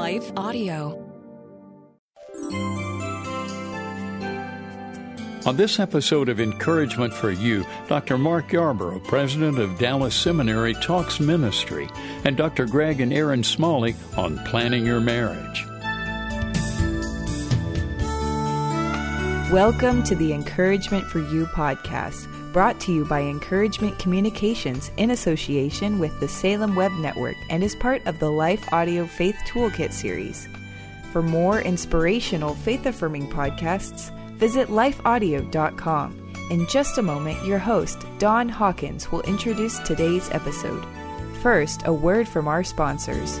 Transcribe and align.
Life 0.00 0.32
Audio. 0.34 0.96
On 5.44 5.56
this 5.56 5.78
episode 5.78 6.30
of 6.30 6.40
Encouragement 6.40 7.12
for 7.12 7.30
You, 7.30 7.66
Dr. 7.86 8.16
Mark 8.16 8.48
Yarbrough, 8.48 9.04
president 9.04 9.58
of 9.58 9.78
Dallas 9.78 10.14
Seminary, 10.14 10.72
talks 10.72 11.20
ministry, 11.20 11.86
and 12.24 12.34
Dr. 12.34 12.64
Greg 12.64 13.02
and 13.02 13.12
Erin 13.12 13.44
Smalley 13.44 13.94
on 14.16 14.38
planning 14.46 14.86
your 14.86 15.00
marriage. 15.02 15.66
Welcome 19.52 20.02
to 20.04 20.14
the 20.14 20.32
Encouragement 20.32 21.08
for 21.08 21.18
You 21.18 21.44
podcast, 21.44 22.26
brought 22.52 22.80
to 22.80 22.92
you 22.92 23.04
by 23.04 23.20
Encouragement 23.20 23.98
Communications 23.98 24.90
in 24.96 25.10
association 25.10 25.98
with 25.98 26.18
the 26.20 26.28
Salem 26.28 26.74
Web 26.74 26.92
Network 26.92 27.36
and 27.48 27.62
is 27.62 27.74
part 27.74 28.04
of 28.06 28.18
the 28.18 28.30
Life 28.30 28.72
Audio 28.72 29.06
Faith 29.06 29.36
Toolkit 29.46 29.92
series. 29.92 30.48
For 31.12 31.22
more 31.22 31.60
inspirational, 31.60 32.54
faith 32.54 32.86
affirming 32.86 33.28
podcasts, 33.28 34.10
visit 34.36 34.68
lifeaudio.com. 34.68 36.32
In 36.50 36.66
just 36.66 36.98
a 36.98 37.02
moment, 37.02 37.44
your 37.44 37.58
host, 37.58 38.04
Don 38.18 38.48
Hawkins, 38.48 39.10
will 39.12 39.22
introduce 39.22 39.78
today's 39.80 40.30
episode. 40.30 40.84
First, 41.42 41.82
a 41.86 41.92
word 41.92 42.28
from 42.28 42.48
our 42.48 42.64
sponsors. 42.64 43.40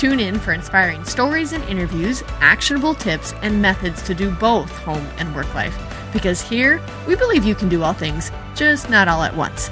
Tune 0.00 0.18
in 0.18 0.38
for 0.38 0.54
inspiring 0.54 1.04
stories 1.04 1.52
and 1.52 1.62
interviews, 1.64 2.22
actionable 2.40 2.94
tips, 2.94 3.34
and 3.42 3.60
methods 3.60 4.00
to 4.04 4.14
do 4.14 4.30
both 4.30 4.70
home 4.78 5.06
and 5.18 5.36
work 5.36 5.54
life. 5.54 5.76
Because 6.10 6.40
here, 6.40 6.80
we 7.06 7.16
believe 7.16 7.44
you 7.44 7.54
can 7.54 7.68
do 7.68 7.82
all 7.82 7.92
things, 7.92 8.32
just 8.54 8.88
not 8.88 9.08
all 9.08 9.22
at 9.22 9.36
once. 9.36 9.68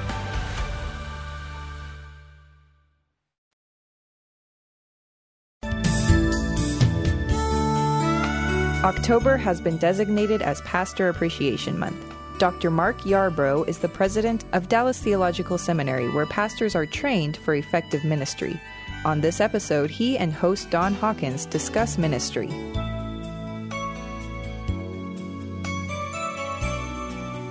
October 8.84 9.38
has 9.38 9.62
been 9.62 9.78
designated 9.78 10.43
as 10.43 10.61
Pastor 10.61 11.09
Appreciation 11.09 11.78
Month. 11.78 12.05
Dr. 12.37 12.71
Mark 12.71 13.00
Yarbrough 13.00 13.67
is 13.67 13.78
the 13.78 13.88
president 13.88 14.44
of 14.53 14.69
Dallas 14.69 15.00
Theological 15.00 15.56
Seminary, 15.56 16.11
where 16.11 16.27
pastors 16.27 16.77
are 16.77 16.84
trained 16.84 17.38
for 17.38 17.55
effective 17.55 18.05
ministry. 18.05 18.61
On 19.04 19.20
this 19.20 19.41
episode, 19.41 19.91
he 19.91 20.19
and 20.19 20.32
host 20.32 20.70
Don 20.70 20.92
Hawkins 20.92 21.47
discuss 21.47 21.98
ministry. 21.98 22.48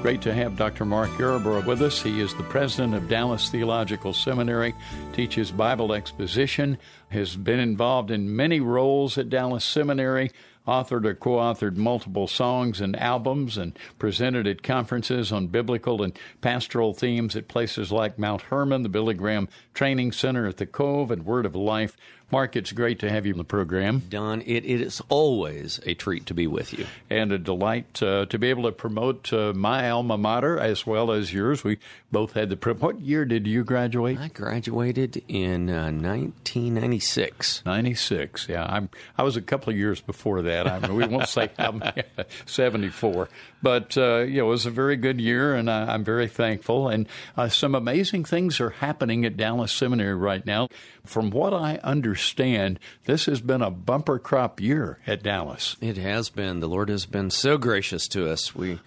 Great 0.01 0.21
to 0.21 0.33
have 0.33 0.55
Dr. 0.55 0.85
Mark 0.85 1.09
Yarbrough 1.11 1.65
with 1.65 1.81
us. 1.81 2.01
He 2.01 2.21
is 2.21 2.33
the 2.35 2.43
president 2.43 2.93
of 2.93 3.09
Dallas 3.09 3.49
Theological 3.49 4.13
Seminary, 4.13 4.73
teaches 5.13 5.51
Bible 5.51 5.93
exposition, 5.93 6.77
has 7.09 7.35
been 7.35 7.59
involved 7.59 8.11
in 8.11 8.35
many 8.35 8.59
roles 8.59 9.17
at 9.17 9.29
Dallas 9.29 9.65
Seminary, 9.65 10.31
authored 10.67 11.05
or 11.05 11.15
co 11.15 11.37
authored 11.37 11.77
multiple 11.77 12.27
songs 12.27 12.81
and 12.81 12.95
albums, 12.97 13.57
and 13.57 13.77
presented 13.97 14.45
at 14.45 14.63
conferences 14.63 15.31
on 15.31 15.47
biblical 15.47 16.03
and 16.03 16.17
pastoral 16.41 16.93
themes 16.93 17.35
at 17.35 17.47
places 17.47 17.91
like 17.91 18.19
Mount 18.19 18.43
Hermon, 18.43 18.83
the 18.83 18.89
Billy 18.89 19.13
Graham 19.13 19.47
Training 19.73 20.11
Center 20.11 20.45
at 20.47 20.57
the 20.57 20.65
Cove, 20.65 21.11
and 21.11 21.25
Word 21.25 21.45
of 21.45 21.55
Life. 21.55 21.95
Mark, 22.29 22.57
it's 22.57 22.73
great 22.73 22.99
to 22.99 23.09
have 23.09 23.25
you 23.25 23.31
in 23.31 23.37
the 23.37 23.45
program. 23.45 23.99
Don, 24.09 24.41
it, 24.41 24.65
it 24.65 24.81
is 24.81 25.01
always 25.07 25.79
a 25.85 25.93
treat 25.93 26.25
to 26.25 26.33
be 26.33 26.45
with 26.45 26.77
you. 26.77 26.85
And 27.09 27.31
a 27.31 27.37
delight 27.37 28.03
uh, 28.03 28.25
to 28.25 28.37
be 28.37 28.49
able 28.49 28.63
to 28.63 28.73
promote 28.73 29.31
uh, 29.31 29.53
my 29.53 29.89
alma 29.89 30.17
mater 30.17 30.59
as 30.59 30.85
well 30.85 31.11
as 31.11 31.31
yours. 31.31 31.63
We 31.63 31.79
both 32.11 32.33
had 32.33 32.49
the. 32.49 32.73
What 32.73 32.99
year 32.99 33.23
did 33.23 33.47
you 33.47 33.63
graduate? 33.63 34.19
I 34.19 34.27
graduated 34.27 35.23
in 35.29 35.69
uh, 35.69 35.85
1996. 35.85 37.63
96, 37.65 38.49
yeah. 38.49 38.65
I'm, 38.65 38.89
I 39.17 39.23
was 39.23 39.37
a 39.37 39.41
couple 39.41 39.71
of 39.71 39.77
years 39.77 40.01
before 40.01 40.41
that. 40.41 40.67
I 40.67 40.79
mean, 40.79 40.95
we 40.95 41.07
won't 41.07 41.29
say 41.29 41.49
how 41.57 41.71
many, 41.71 42.03
74. 42.45 43.29
But, 43.61 43.97
uh, 43.97 44.19
you 44.19 44.39
know, 44.41 44.47
it 44.47 44.49
was 44.49 44.65
a 44.65 44.71
very 44.71 44.97
good 44.97 45.21
year, 45.21 45.55
and 45.55 45.69
I, 45.69 45.93
am 45.93 46.03
very 46.03 46.27
thankful. 46.27 46.89
And 46.89 47.07
uh, 47.37 47.47
some 47.47 47.73
amazing 47.73 48.25
things 48.25 48.59
are 48.59 48.71
happening 48.71 49.23
at 49.23 49.37
Dallas 49.37 49.71
Seminary 49.71 50.13
right 50.13 50.45
now. 50.45 50.67
From 51.05 51.29
what 51.31 51.53
I 51.53 51.77
understand, 51.83 52.16
this 53.05 53.25
has 53.25 53.41
been 53.41 53.61
a 53.61 53.71
bumper 53.71 54.19
crop 54.19 54.59
year 54.59 54.99
at 55.07 55.23
Dallas. 55.23 55.75
It 55.81 55.97
has 55.97 56.29
been. 56.29 56.59
The 56.59 56.67
Lord 56.67 56.89
has 56.89 57.05
been 57.05 57.29
so 57.29 57.57
gracious 57.57 58.07
to 58.09 58.29
us. 58.29 58.55
We 58.55 58.79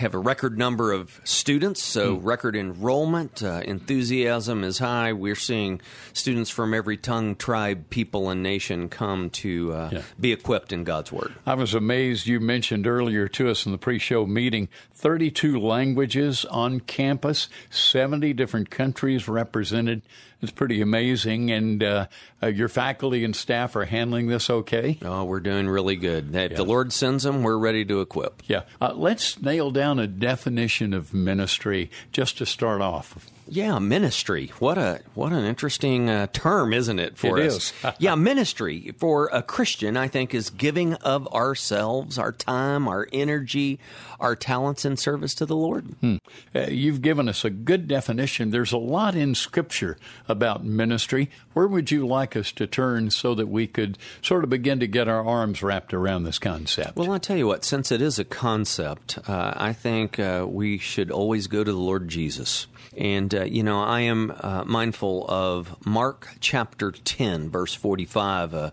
have 0.00 0.14
a 0.14 0.18
record 0.18 0.56
number 0.56 0.92
of 0.92 1.20
students, 1.24 1.82
so 1.82 2.16
mm. 2.16 2.24
record 2.24 2.56
enrollment. 2.56 3.42
Uh, 3.42 3.60
enthusiasm 3.64 4.64
is 4.64 4.78
high. 4.78 5.12
We're 5.12 5.34
seeing 5.34 5.80
students 6.14 6.48
from 6.48 6.72
every 6.72 6.96
tongue, 6.96 7.36
tribe, 7.36 7.90
people, 7.90 8.30
and 8.30 8.42
nation 8.42 8.88
come 8.88 9.28
to 9.30 9.72
uh, 9.74 9.90
yeah. 9.92 10.02
be 10.18 10.32
equipped 10.32 10.72
in 10.72 10.84
God's 10.84 11.12
Word. 11.12 11.34
I 11.46 11.54
was 11.54 11.74
amazed 11.74 12.26
you 12.26 12.40
mentioned 12.40 12.86
earlier 12.86 13.28
to 13.28 13.50
us 13.50 13.66
in 13.66 13.72
the 13.72 13.78
pre 13.78 13.98
show 13.98 14.26
meeting 14.26 14.68
32 15.00 15.58
languages 15.58 16.44
on 16.46 16.80
campus, 16.80 17.48
70 17.68 18.32
different 18.32 18.70
countries 18.70 19.28
represented. 19.28 20.02
It's 20.42 20.52
pretty 20.52 20.80
amazing. 20.80 21.50
And 21.50 21.82
uh, 21.82 22.06
uh, 22.42 22.46
your 22.46 22.68
faculty 22.68 23.24
and 23.24 23.34
staff 23.36 23.76
are 23.76 23.84
handling 23.84 24.28
this 24.28 24.48
okay? 24.48 24.98
Oh, 25.02 25.24
we're 25.24 25.40
doing 25.40 25.68
really 25.68 25.96
good. 25.96 26.34
If 26.34 26.52
yeah. 26.52 26.56
the 26.56 26.64
Lord 26.64 26.92
sends 26.92 27.24
them, 27.24 27.42
we're 27.42 27.58
ready 27.58 27.84
to 27.86 28.00
equip. 28.00 28.42
Yeah. 28.46 28.62
Uh, 28.80 28.92
let's 28.94 29.40
nail 29.40 29.70
down 29.70 29.89
a 29.98 30.06
definition 30.06 30.94
of 30.94 31.12
ministry 31.12 31.90
just 32.12 32.38
to 32.38 32.46
start 32.46 32.80
off. 32.80 33.26
Yeah, 33.48 33.80
ministry. 33.80 34.52
What 34.60 34.78
a 34.78 35.00
what 35.14 35.32
an 35.32 35.44
interesting 35.44 36.08
uh, 36.08 36.28
term, 36.32 36.72
isn't 36.72 37.00
it? 37.00 37.18
For 37.18 37.40
it 37.40 37.48
us, 37.48 37.72
yeah, 37.98 38.14
ministry 38.14 38.94
for 38.98 39.28
a 39.32 39.42
Christian, 39.42 39.96
I 39.96 40.06
think, 40.06 40.34
is 40.34 40.50
giving 40.50 40.94
of 40.94 41.26
ourselves, 41.34 42.16
our 42.16 42.30
time, 42.30 42.86
our 42.86 43.08
energy, 43.12 43.80
our 44.20 44.36
talents 44.36 44.84
in 44.84 44.96
service 44.96 45.34
to 45.34 45.46
the 45.46 45.56
Lord. 45.56 45.86
Hmm. 46.00 46.16
Uh, 46.54 46.66
you've 46.68 47.02
given 47.02 47.28
us 47.28 47.44
a 47.44 47.50
good 47.50 47.88
definition. 47.88 48.50
There's 48.50 48.72
a 48.72 48.78
lot 48.78 49.14
in 49.14 49.34
Scripture 49.34 49.96
about 50.28 50.64
ministry. 50.64 51.30
Where 51.52 51.66
would 51.66 51.90
you 51.90 52.06
like 52.06 52.36
us 52.36 52.52
to 52.52 52.66
turn 52.66 53.10
so 53.10 53.34
that 53.34 53.48
we 53.48 53.66
could 53.66 53.98
sort 54.22 54.44
of 54.44 54.50
begin 54.50 54.78
to 54.80 54.86
get 54.86 55.08
our 55.08 55.26
arms 55.26 55.62
wrapped 55.62 55.92
around 55.94 56.24
this 56.24 56.38
concept? 56.38 56.96
Well, 56.96 57.10
I'll 57.12 57.18
tell 57.18 57.36
you 57.36 57.46
what. 57.46 57.64
Since 57.64 57.90
it 57.90 58.00
is 58.02 58.18
a 58.18 58.24
concept, 58.24 59.18
uh, 59.28 59.52
I 59.56 59.72
think 59.72 60.18
uh, 60.18 60.46
we 60.48 60.78
should 60.78 61.10
always 61.10 61.46
go 61.46 61.64
to 61.64 61.72
the 61.72 61.78
Lord 61.78 62.08
Jesus. 62.08 62.66
And 62.96 63.34
uh, 63.34 63.44
you 63.44 63.62
know, 63.62 63.80
I 63.82 64.00
am 64.02 64.32
uh, 64.40 64.64
mindful 64.66 65.24
of 65.28 65.74
Mark 65.86 66.28
chapter 66.40 66.90
10, 66.90 67.48
verse 67.50 67.74
45, 67.74 68.54
uh, 68.54 68.70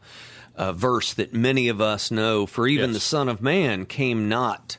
a 0.55 0.73
verse 0.73 1.13
that 1.13 1.33
many 1.33 1.67
of 1.67 1.79
us 1.81 2.09
know. 2.09 2.45
For 2.47 2.67
even 2.67 2.89
Yes. 2.89 2.95
the 2.95 3.00
Son 3.01 3.29
of 3.29 3.41
Man 3.41 3.85
came 3.85 4.27
not 4.27 4.77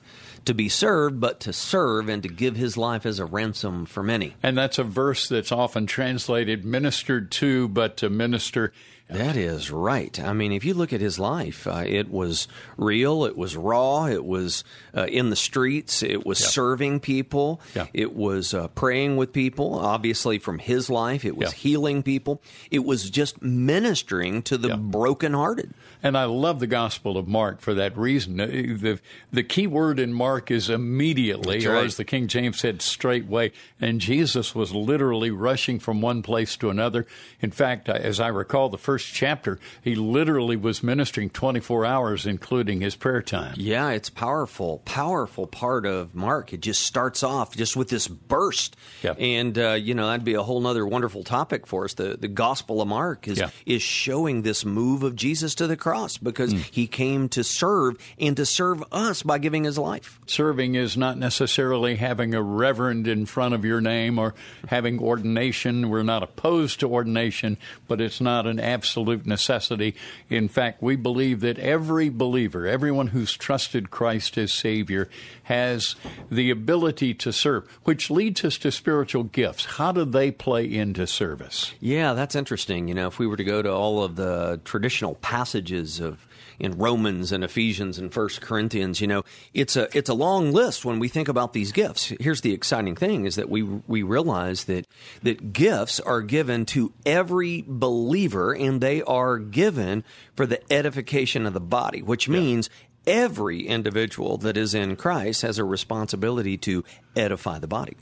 to 0.49 0.55
be 0.55 0.69
served, 0.69 1.21
but 1.21 1.41
to 1.41 1.53
serve 1.53 2.09
and 2.09 2.23
to 2.25 2.29
give 2.29 2.57
his 2.57 2.77
life 2.77 3.07
as 3.07 3.19
a 3.21 3.25
ransom 3.25 3.87
for 3.87 4.03
many. 4.03 4.35
And 4.43 4.59
that's 4.59 4.79
a 4.79 4.85
verse 4.85 5.29
that's 5.29 5.53
often 5.53 5.87
translated 5.87 6.65
ministered 6.65 7.31
to, 7.33 7.69
but 7.69 7.97
to 7.99 8.11
minister. 8.11 8.73
That 9.11 9.37
is 9.39 9.71
right. 9.71 10.21
I 10.21 10.35
mean, 10.35 10.53
if 10.53 10.67
you 10.67 10.75
look 10.75 10.93
at 10.93 11.01
his 11.01 11.19
life, 11.19 11.67
uh, 11.67 11.83
it 11.87 12.11
was 12.11 12.47
real, 12.77 13.25
it 13.25 13.39
was 13.39 13.57
raw, 13.57 14.05
it 14.05 14.23
was 14.23 14.65
uh, 14.95 15.05
in 15.07 15.31
the 15.31 15.37
streets, 15.37 16.03
it 16.03 16.27
was 16.27 16.39
Yeah. 16.43 16.47
serving 16.49 17.01
people, 17.01 17.63
Yeah. 17.75 17.87
it 17.95 18.15
was 18.15 18.53
uh, 18.53 18.69
praying 18.69 19.17
with 19.17 19.33
people. 19.33 19.79
Obviously, 19.79 20.39
from 20.39 20.59
his 20.59 20.91
life, 20.91 21.25
it 21.25 21.39
was 21.39 21.53
Yeah. 21.53 21.57
healing 21.57 22.03
people, 22.03 22.43
it 22.71 22.85
was 22.85 23.09
just 23.09 23.41
ministering 23.41 24.43
to 24.43 24.59
the 24.59 24.77
brokenhearted. 24.77 25.73
And 26.03 26.17
I 26.17 26.25
love 26.25 26.61
the 26.61 26.67
Gospel 26.67 27.17
of 27.17 27.27
Mark 27.27 27.61
for 27.61 27.75
that 27.75 27.97
reason. 27.99 28.41
Uh, 28.41 28.47
The, 28.47 29.01
the 29.33 29.43
key 29.43 29.67
word 29.67 29.99
in 29.99 30.13
Mark 30.13 30.51
is 30.51 30.71
immediately, 30.71 31.57
That's 31.59 31.67
or 31.67 31.77
as 31.77 31.97
the 31.97 32.05
King 32.05 32.29
James 32.29 32.59
said, 32.61 32.81
straightway. 32.83 33.51
And 33.81 34.01
Jesus 34.01 34.55
was 34.55 34.73
literally 34.75 35.31
rushing 35.31 35.79
from 35.81 36.01
one 36.01 36.23
place 36.23 36.57
to 36.59 36.71
another. 36.71 37.07
In 37.41 37.51
fact, 37.51 37.89
as 37.89 38.21
I 38.21 38.29
recall, 38.29 38.69
the 38.69 38.79
first 38.79 39.13
chapter, 39.13 39.59
he 39.83 39.95
literally 39.97 40.57
was 40.57 40.83
ministering 40.83 41.31
24 41.31 41.85
hours, 41.85 42.27
including 42.27 42.81
his 42.81 42.95
prayer 42.95 43.23
time. 43.23 43.55
Yeah, 43.57 43.91
it's 43.91 44.11
powerful, 44.11 44.83
powerful 44.85 45.47
part 45.49 45.85
of 45.85 46.15
Mark. 46.15 46.53
It 46.53 46.61
just 46.61 46.83
starts 46.83 47.23
off 47.25 47.57
just 47.57 47.77
with 47.77 47.89
this 47.89 48.07
burst, 48.07 48.77
Yeah. 49.03 49.15
and 49.19 49.59
uh, 49.59 49.73
you 49.73 49.95
know 49.95 50.07
that'd 50.07 50.25
be 50.25 50.35
a 50.35 50.43
whole 50.43 50.65
other 50.67 50.87
wonderful 50.87 51.25
topic 51.25 51.67
for 51.67 51.85
us. 51.85 51.95
The 51.95 52.17
the 52.17 52.29
Gospel 52.29 52.81
of 52.81 52.87
Mark 52.89 53.27
is 53.27 53.39
Yeah. 53.39 53.51
is 53.67 53.83
showing 53.83 54.43
this 54.43 54.65
move 54.65 55.03
of 55.03 55.17
Jesus 55.17 55.55
to 55.57 55.67
the 55.67 55.77
cross 55.77 55.88
because 56.19 56.53
Hmm. 56.53 56.59
he 56.71 56.87
came 56.87 57.29
to 57.31 57.43
serve 57.45 57.97
and 58.19 58.37
to 58.37 58.45
serve 58.47 58.83
us 58.93 59.23
by 59.23 59.39
giving 59.39 59.65
his 59.65 59.79
life. 59.79 60.19
Serving 60.27 60.75
is 60.75 60.97
not 60.97 61.19
necessarily 61.19 61.97
having 61.97 62.35
a 62.35 62.43
reverend 62.43 63.07
in 63.09 63.27
front 63.27 63.55
of 63.55 63.65
your 63.65 63.81
name 63.81 64.19
or 64.19 64.35
having 64.69 64.99
ordination. 65.01 65.89
We're 65.89 66.03
not 66.03 66.23
opposed 66.23 66.81
to 66.81 66.89
ordination, 66.89 67.57
but 67.87 68.01
it's 68.01 68.21
not 68.21 68.47
an 68.47 68.59
absolute 68.61 69.27
necessity. 69.27 69.95
In 70.29 70.49
fact, 70.49 70.83
we 70.83 70.97
believe 70.97 71.41
that 71.41 71.59
every 71.59 72.09
believer, 72.09 72.67
everyone 72.67 73.09
who's 73.09 73.33
trusted 73.37 73.91
Christ 73.91 74.37
as 74.39 74.53
Savior, 74.53 75.09
has 75.49 75.97
the 76.31 76.51
ability 76.51 77.15
to 77.15 77.33
serve, 77.33 77.67
which 77.85 78.11
leads 78.11 78.45
us 78.45 78.59
to 78.59 78.71
spiritual 78.71 79.25
gifts. 79.25 79.65
How 79.65 79.93
do 79.93 80.05
they 80.05 80.31
play 80.31 80.71
into 80.71 81.07
service? 81.07 81.73
Yeah, 81.81 82.13
that's 82.13 82.35
interesting. 82.35 82.87
You 82.87 82.93
know, 82.93 83.07
if 83.07 83.19
we 83.19 83.27
were 83.27 83.37
to 83.39 83.45
go 83.45 83.63
to 83.63 83.73
all 83.73 84.03
of 84.03 84.17
the 84.17 84.61
traditional 84.65 85.15
passages 85.15 86.01
of 86.01 86.27
in 86.59 86.77
Romans 86.77 87.31
and 87.33 87.45
Ephesians 87.45 87.99
and 87.99 88.13
First 88.13 88.41
Corinthians, 88.41 89.01
you 89.01 89.07
know, 89.07 89.25
it's 89.55 89.77
a 89.77 89.89
it's 89.97 90.11
a 90.11 90.15
long 90.15 90.53
list 90.53 90.85
when 90.85 90.99
we 90.99 91.09
think 91.09 91.29
about 91.29 91.55
these 91.55 91.73
gifts. 91.73 92.13
Here's 92.21 92.41
the 92.43 92.53
exciting 92.53 92.95
thing 92.95 93.25
is 93.25 93.37
that 93.37 93.49
we 93.49 93.63
we 93.63 94.03
realize 94.03 94.65
that 94.65 94.87
that 95.23 95.53
gifts 95.53 95.99
are 96.01 96.21
given 96.21 96.67
to 96.67 96.93
every 97.07 97.65
believer 97.67 98.53
and 98.53 98.81
they 98.81 99.03
are 99.03 99.39
given 99.39 100.05
for 100.37 100.47
the 100.47 100.61
edification 100.73 101.47
of 101.47 101.55
the 101.55 101.61
body, 101.61 102.03
which 102.03 102.29
means 102.29 102.69
every 103.09 103.67
individual 103.67 104.37
that 104.39 104.57
is 104.57 104.75
in 104.75 104.95
Christ 104.97 105.43
has 105.43 105.59
a 105.59 105.65
responsibility 105.65 106.57
to 106.59 106.85
edify 107.17 107.59
the 107.59 107.67
body. 107.67 107.97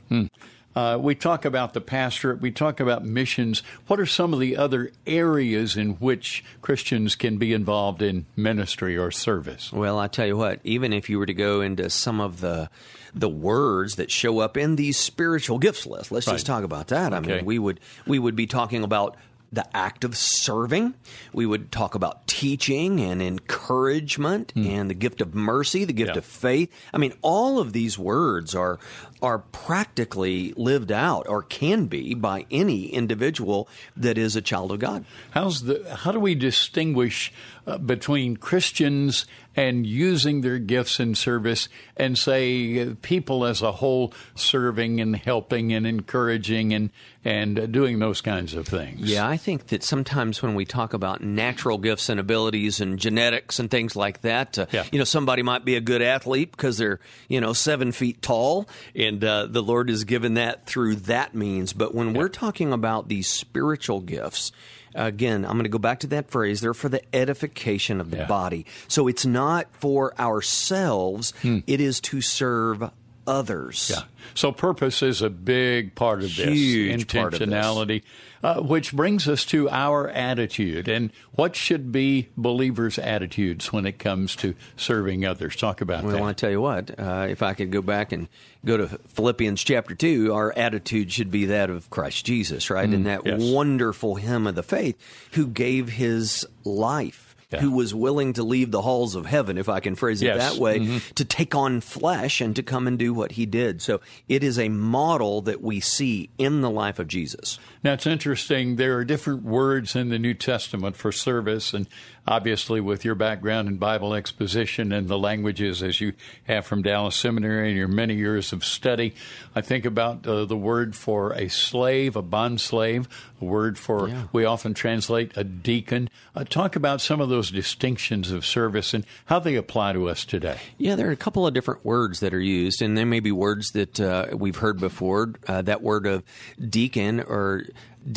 Uh, 0.75 0.95
we 1.01 1.15
talk 1.15 1.43
about 1.43 1.73
the 1.73 1.81
pastorate, 1.81 2.39
we 2.39 2.51
talk 2.51 2.79
about 2.79 3.03
missions. 3.03 3.63
What 3.87 3.99
are 3.99 4.05
some 4.05 4.31
of 4.31 4.39
the 4.39 4.55
other 4.57 4.91
areas 5.07 5.75
in 5.75 5.93
which 5.93 6.43
Christians 6.61 7.15
can 7.15 7.37
be 7.37 7.51
involved 7.53 8.03
in 8.03 8.27
ministry 8.35 8.95
or 8.95 9.09
service? 9.09 9.73
Well, 9.73 9.97
I 9.97 10.07
tell 10.07 10.27
you 10.27 10.37
what, 10.37 10.59
even 10.63 10.93
if 10.93 11.09
you 11.09 11.17
were 11.17 11.25
to 11.25 11.33
go 11.33 11.61
into 11.61 11.89
some 11.89 12.19
of 12.21 12.41
the 12.41 12.69
the 13.15 13.29
words 13.29 13.95
that 13.95 14.11
show 14.11 14.37
up 14.39 14.55
in 14.57 14.75
these 14.75 14.97
spiritual 14.97 15.57
gifts 15.57 15.87
list, 15.87 16.11
let's 16.11 16.27
Right. 16.27 16.33
just 16.33 16.45
talk 16.45 16.63
about 16.63 16.89
that. 16.89 17.11
I 17.11 17.21
mean, 17.21 17.43
we 17.45 17.57
would 17.57 17.79
we 18.05 18.19
would 18.19 18.35
be 18.35 18.45
talking 18.45 18.83
about 18.83 19.15
the 19.51 19.65
act 19.75 20.03
of 20.03 20.15
serving. 20.15 20.93
We 21.33 21.45
would 21.45 21.71
talk 21.71 21.95
about 21.95 22.27
teaching 22.27 22.99
and 22.99 23.21
encouragement 23.21 24.51
hmm. 24.51 24.67
and 24.67 24.89
the 24.89 24.93
gift 24.93 25.21
of 25.21 25.33
mercy, 25.33 25.85
the 25.85 25.93
gift. 25.93 26.11
Yeah. 26.11 26.17
of 26.17 26.25
faith. 26.25 26.71
I 26.93 26.97
mean, 26.97 27.13
all 27.21 27.59
of 27.59 27.73
these 27.73 27.97
words 27.97 28.55
are 28.55 28.79
are 29.21 29.39
practically 29.39 30.53
lived 30.57 30.91
out 30.91 31.27
or 31.27 31.41
can 31.43 31.85
be 31.85 32.13
by 32.13 32.45
any 32.51 32.87
individual 32.87 33.67
that 33.95 34.17
is 34.17 34.35
a 34.35 34.41
child 34.41 34.71
of 34.71 34.79
God. 34.79 35.05
How's 35.31 35.63
the 35.63 35.95
how 36.03 36.11
do 36.11 36.19
we 36.19 36.35
distinguish 36.35 37.31
uh, 37.65 37.77
between 37.77 38.37
Christians 38.37 39.25
and 39.55 39.85
using 39.87 40.41
their 40.41 40.59
gifts 40.59 40.99
in 40.99 41.15
service 41.15 41.67
and 41.95 42.15
say 42.17 42.93
people 43.01 43.43
as 43.43 43.61
a 43.63 43.71
whole 43.71 44.13
serving 44.35 45.01
and 45.01 45.15
helping 45.15 45.73
and 45.73 45.85
encouraging 45.87 46.73
and 46.73 46.89
and 47.25 47.59
uh, 47.59 47.65
doing 47.65 47.99
those 47.99 48.21
kinds 48.21 48.53
of 48.53 48.67
things? 48.67 49.01
Yeah, 49.01 49.27
I 49.27 49.35
think 49.35 49.67
that 49.67 49.83
sometimes 49.83 50.41
when 50.41 50.55
we 50.55 50.63
talk 50.63 50.93
about 50.93 51.21
natural 51.21 51.77
gifts 51.77 52.07
and 52.07 52.19
abilities 52.19 52.79
and 52.79 52.97
genetics 52.97 53.59
and 53.59 53.69
things 53.69 53.95
like 53.97 54.21
that, 54.21 54.57
uh, 54.57 54.65
Yeah. 54.71 54.85
you 54.91 54.99
know, 54.99 55.03
somebody 55.03 55.41
might 55.43 55.65
be 55.65 55.75
a 55.75 55.81
good 55.81 56.01
athlete 56.01 56.51
because 56.51 56.77
they're, 56.77 56.99
you 57.27 57.41
know, 57.41 57.51
seven 57.51 57.91
feet 57.91 58.21
tall, 58.21 58.69
and 59.07 59.23
uh, 59.23 59.45
the 59.47 59.63
Lord 59.63 59.89
has 59.89 60.03
given 60.03 60.35
that 60.35 60.65
through 60.65 60.95
that 60.97 61.33
means. 61.33 61.73
But 61.73 61.95
when 61.95 62.13
we're 62.13 62.29
talking 62.29 62.71
about 62.73 63.07
these 63.07 63.27
spiritual 63.29 64.01
gifts, 64.01 64.51
Again, 64.95 65.45
I'm 65.45 65.51
going 65.51 65.63
to 65.63 65.69
go 65.69 65.77
back 65.77 65.99
to 65.99 66.07
that 66.07 66.31
phrase. 66.31 66.59
They're 66.61 66.73
for 66.73 66.89
the 66.89 67.01
edification 67.15 68.01
of 68.01 68.09
the 68.09 68.17
Yeah. 68.17 68.25
body. 68.25 68.65
So 68.87 69.07
it's 69.07 69.27
not 69.27 69.67
for 69.73 70.19
ourselves, 70.19 71.33
it 71.43 71.79
is 71.79 71.99
to 72.01 72.19
serve 72.21 72.89
others. 73.27 73.91
Yeah. 73.93 74.03
So 74.33 74.51
purpose 74.51 75.03
is 75.03 75.21
a 75.21 75.29
big 75.29 75.93
part 75.95 76.23
of 76.23 76.35
this. 76.35 76.47
Huge 76.47 77.07
part 77.07 77.33
of 77.33 77.39
this. 77.39 77.49
Intentionality, 77.49 78.03
Uh, 78.43 78.61
which 78.61 78.93
brings 78.93 79.27
us 79.27 79.43
to 79.45 79.67
our 79.69 80.09
attitude 80.09 80.87
and 80.87 81.11
what 81.33 81.55
should 81.55 81.91
be 81.91 82.29
believers' 82.37 82.99
attitudes 82.99 83.73
when 83.73 83.85
it 83.87 83.97
comes 83.97 84.35
to 84.35 84.53
serving 84.75 85.25
others. 85.25 85.55
Talk 85.55 85.81
about 85.81 86.03
that. 86.03 86.07
Well, 86.07 86.23
that. 86.23 86.29
I 86.29 86.33
tell 86.33 86.51
you 86.51 86.61
what, 86.61 86.99
uh, 86.99 87.25
if 87.27 87.41
I 87.41 87.55
could 87.55 87.71
go 87.71 87.81
back 87.81 88.11
and 88.11 88.27
go 88.63 88.77
to 88.77 88.87
Philippians 89.07 89.63
chapter 89.63 89.95
2, 89.95 90.33
our 90.33 90.53
attitude 90.55 91.11
should 91.11 91.31
be 91.31 91.45
that 91.45 91.71
of 91.71 91.89
Christ 91.89 92.25
Jesus, 92.25 92.69
right? 92.69 92.87
and 92.87 93.07
that 93.07 93.25
yes. 93.25 93.41
wonderful 93.41 94.15
hymn 94.15 94.45
of 94.45 94.53
the 94.53 94.63
faith 94.63 94.97
who 95.31 95.47
gave 95.47 95.89
his 95.89 96.45
life. 96.63 97.26
Yeah. 97.49 97.61
Who 97.61 97.71
was 97.71 97.95
willing 97.95 98.33
to 98.33 98.43
leave 98.43 98.71
the 98.71 98.81
halls 98.81 99.15
of 99.15 99.25
heaven, 99.25 99.57
if 99.57 99.69
I 99.69 99.79
can 99.79 99.95
phrase 99.95 100.21
it 100.21 100.25
Yes. 100.25 100.35
Mm-hmm. 100.35 100.55
that 100.55 100.61
way, 100.61 100.99
to 101.15 101.23
take 101.23 101.55
on 101.55 101.79
flesh 101.79 102.41
and 102.41 102.53
to 102.57 102.61
come 102.61 102.87
and 102.87 102.99
do 102.99 103.13
what 103.13 103.31
he 103.31 103.45
did. 103.45 103.81
So 103.81 104.01
it 104.27 104.43
is 104.43 104.59
a 104.59 104.67
model 104.67 105.41
that 105.43 105.61
we 105.61 105.79
see 105.79 106.29
in 106.37 106.59
the 106.59 106.69
life 106.69 106.99
of 106.99 107.07
Jesus. 107.07 107.57
Now, 107.85 107.93
it's 107.93 108.05
interesting. 108.05 108.75
There 108.75 108.97
are 108.97 109.05
different 109.05 109.43
words 109.43 109.95
in 109.95 110.09
the 110.09 110.19
New 110.19 110.33
Testament 110.33 110.97
for 110.97 111.13
service, 111.13 111.73
and 111.73 111.87
obviously, 112.27 112.81
with 112.81 113.05
your 113.05 113.15
background 113.15 113.69
in 113.69 113.77
Bible 113.77 114.13
exposition 114.13 114.91
and 114.91 115.07
the 115.07 115.17
languages 115.17 115.81
as 115.81 116.01
you 116.01 116.11
have 116.43 116.65
from 116.65 116.81
Dallas 116.81 117.15
Seminary 117.15 117.69
and 117.69 117.77
your 117.77 117.87
many 117.87 118.15
years 118.15 118.51
of 118.51 118.65
study, 118.65 119.15
I 119.55 119.61
think 119.61 119.85
about 119.85 120.27
uh, 120.27 120.43
the 120.43 120.57
word 120.57 120.97
for 120.97 121.31
a 121.31 121.47
slave, 121.47 122.17
a 122.17 122.21
bond 122.21 122.59
slave, 122.59 123.07
word 123.39 123.77
for, 123.77 124.09
we 124.33 124.45
often 124.45 124.73
translate 124.73 125.31
a 125.35 125.43
deacon. 125.43 126.09
Uh, 126.35 126.43
talk 126.43 126.75
about 126.75 127.01
some 127.01 127.21
of 127.21 127.29
those 127.29 127.51
distinctions 127.51 128.31
of 128.31 128.45
service 128.45 128.93
and 128.93 129.05
how 129.25 129.39
they 129.39 129.55
apply 129.55 129.93
to 129.93 130.09
us 130.09 130.25
today. 130.25 130.57
Yeah, 130.77 130.95
there 130.95 131.07
are 131.07 131.11
a 131.11 131.15
couple 131.15 131.45
of 131.47 131.53
different 131.53 131.85
words 131.85 132.19
that 132.21 132.33
are 132.33 132.39
used, 132.39 132.81
and 132.81 132.97
there 132.97 133.05
may 133.05 133.19
be 133.19 133.31
words 133.31 133.71
that 133.71 133.99
uh, 133.99 134.27
we've 134.33 134.57
heard 134.57 134.79
before. 134.79 135.33
Uh, 135.47 135.61
that 135.63 135.81
word 135.81 136.05
of 136.05 136.23
deacon 136.69 137.19
or 137.21 137.63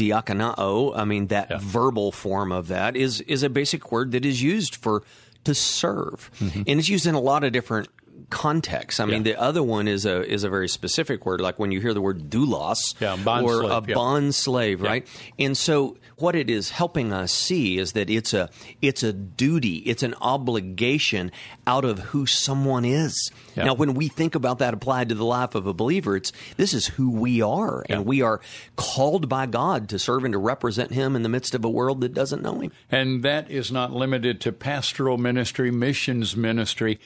diakonao, 0.05 0.97
I 0.97 1.05
mean, 1.05 1.29
that 1.29 1.51
Yeah. 1.51 1.59
verbal 1.61 2.13
form 2.13 2.53
of 2.53 2.69
that 2.69 2.97
is 2.97 3.21
is 3.23 3.43
a 3.43 3.49
basic 3.51 3.91
word 3.93 4.13
that 4.13 4.25
is 4.25 4.43
used 4.43 4.77
for 4.77 5.03
to 5.45 5.55
serve, 5.55 6.31
and 6.67 6.79
it's 6.79 6.89
used 6.89 7.07
in 7.07 7.15
a 7.15 7.21
lot 7.21 7.45
of 7.45 7.53
different 7.53 7.89
contexts. 8.31 9.01
I 9.01 9.05
mean, 9.05 9.21
Mm-hmm. 9.21 9.25
The 9.25 9.41
other 9.41 9.63
one 9.63 9.87
is 9.89 10.07
a 10.07 10.25
is 10.25 10.45
a 10.45 10.49
very 10.49 10.69
specific 10.69 11.27
word, 11.27 11.41
like 11.41 11.59
when 11.59 11.73
you 11.73 11.81
hear 11.81 11.93
the 11.93 12.01
word 12.01 12.31
doulos 12.31 12.95
Yeah, 13.01 13.15
or 13.43 13.61
slave, 13.61 13.71
a 13.71 13.83
yeah. 13.89 13.95
bond 13.95 14.35
slave, 14.35 14.81
right? 14.81 15.07
And 15.39 15.57
so 15.57 15.97
what 16.17 16.37
it 16.37 16.49
is 16.49 16.71
helping 16.71 17.13
us 17.13 17.33
see 17.33 17.79
is 17.79 17.93
that 17.93 18.09
it's 18.09 18.33
a 18.33 18.49
it's 18.81 19.03
a 19.03 19.13
duty, 19.13 19.77
it's 19.79 20.03
an 20.03 20.15
obligation 20.21 21.33
out 21.67 21.85
of 21.85 21.99
who 21.99 22.27
someone 22.27 22.85
is. 22.85 23.31
Yeah. 23.57 23.65
Now 23.65 23.75
when 23.75 23.95
we 23.95 24.09
think 24.09 24.35
about 24.35 24.59
that 24.61 24.75
applied 24.75 25.09
to 25.11 25.15
the 25.15 25.25
life 25.25 25.55
of 25.55 25.67
a 25.67 25.75
believer, 25.75 26.17
it's 26.17 26.33
this 26.57 26.73
is 26.73 26.87
who 26.87 27.11
we 27.11 27.43
are 27.43 27.85
and 27.89 28.07
we 28.07 28.23
are 28.23 28.41
called 28.77 29.29
by 29.29 29.47
God 29.47 29.89
to 29.91 29.99
serve 29.99 30.25
and 30.25 30.33
to 30.33 30.39
represent 30.39 30.93
him 30.93 31.17
in 31.17 31.23
the 31.23 31.29
midst 31.29 31.55
of 31.55 31.65
a 31.65 31.71
world 31.71 32.01
that 32.03 32.15
doesn't 32.15 32.43
know 32.43 32.61
him. 32.61 32.73
And 32.91 33.23
that 33.23 33.51
is 33.51 33.71
not 33.73 33.93
limited 33.93 34.41
to 34.43 34.53
pastoral 34.53 35.19
ministry, 35.19 35.71
missions 35.71 36.37
ministry. 36.37 37.01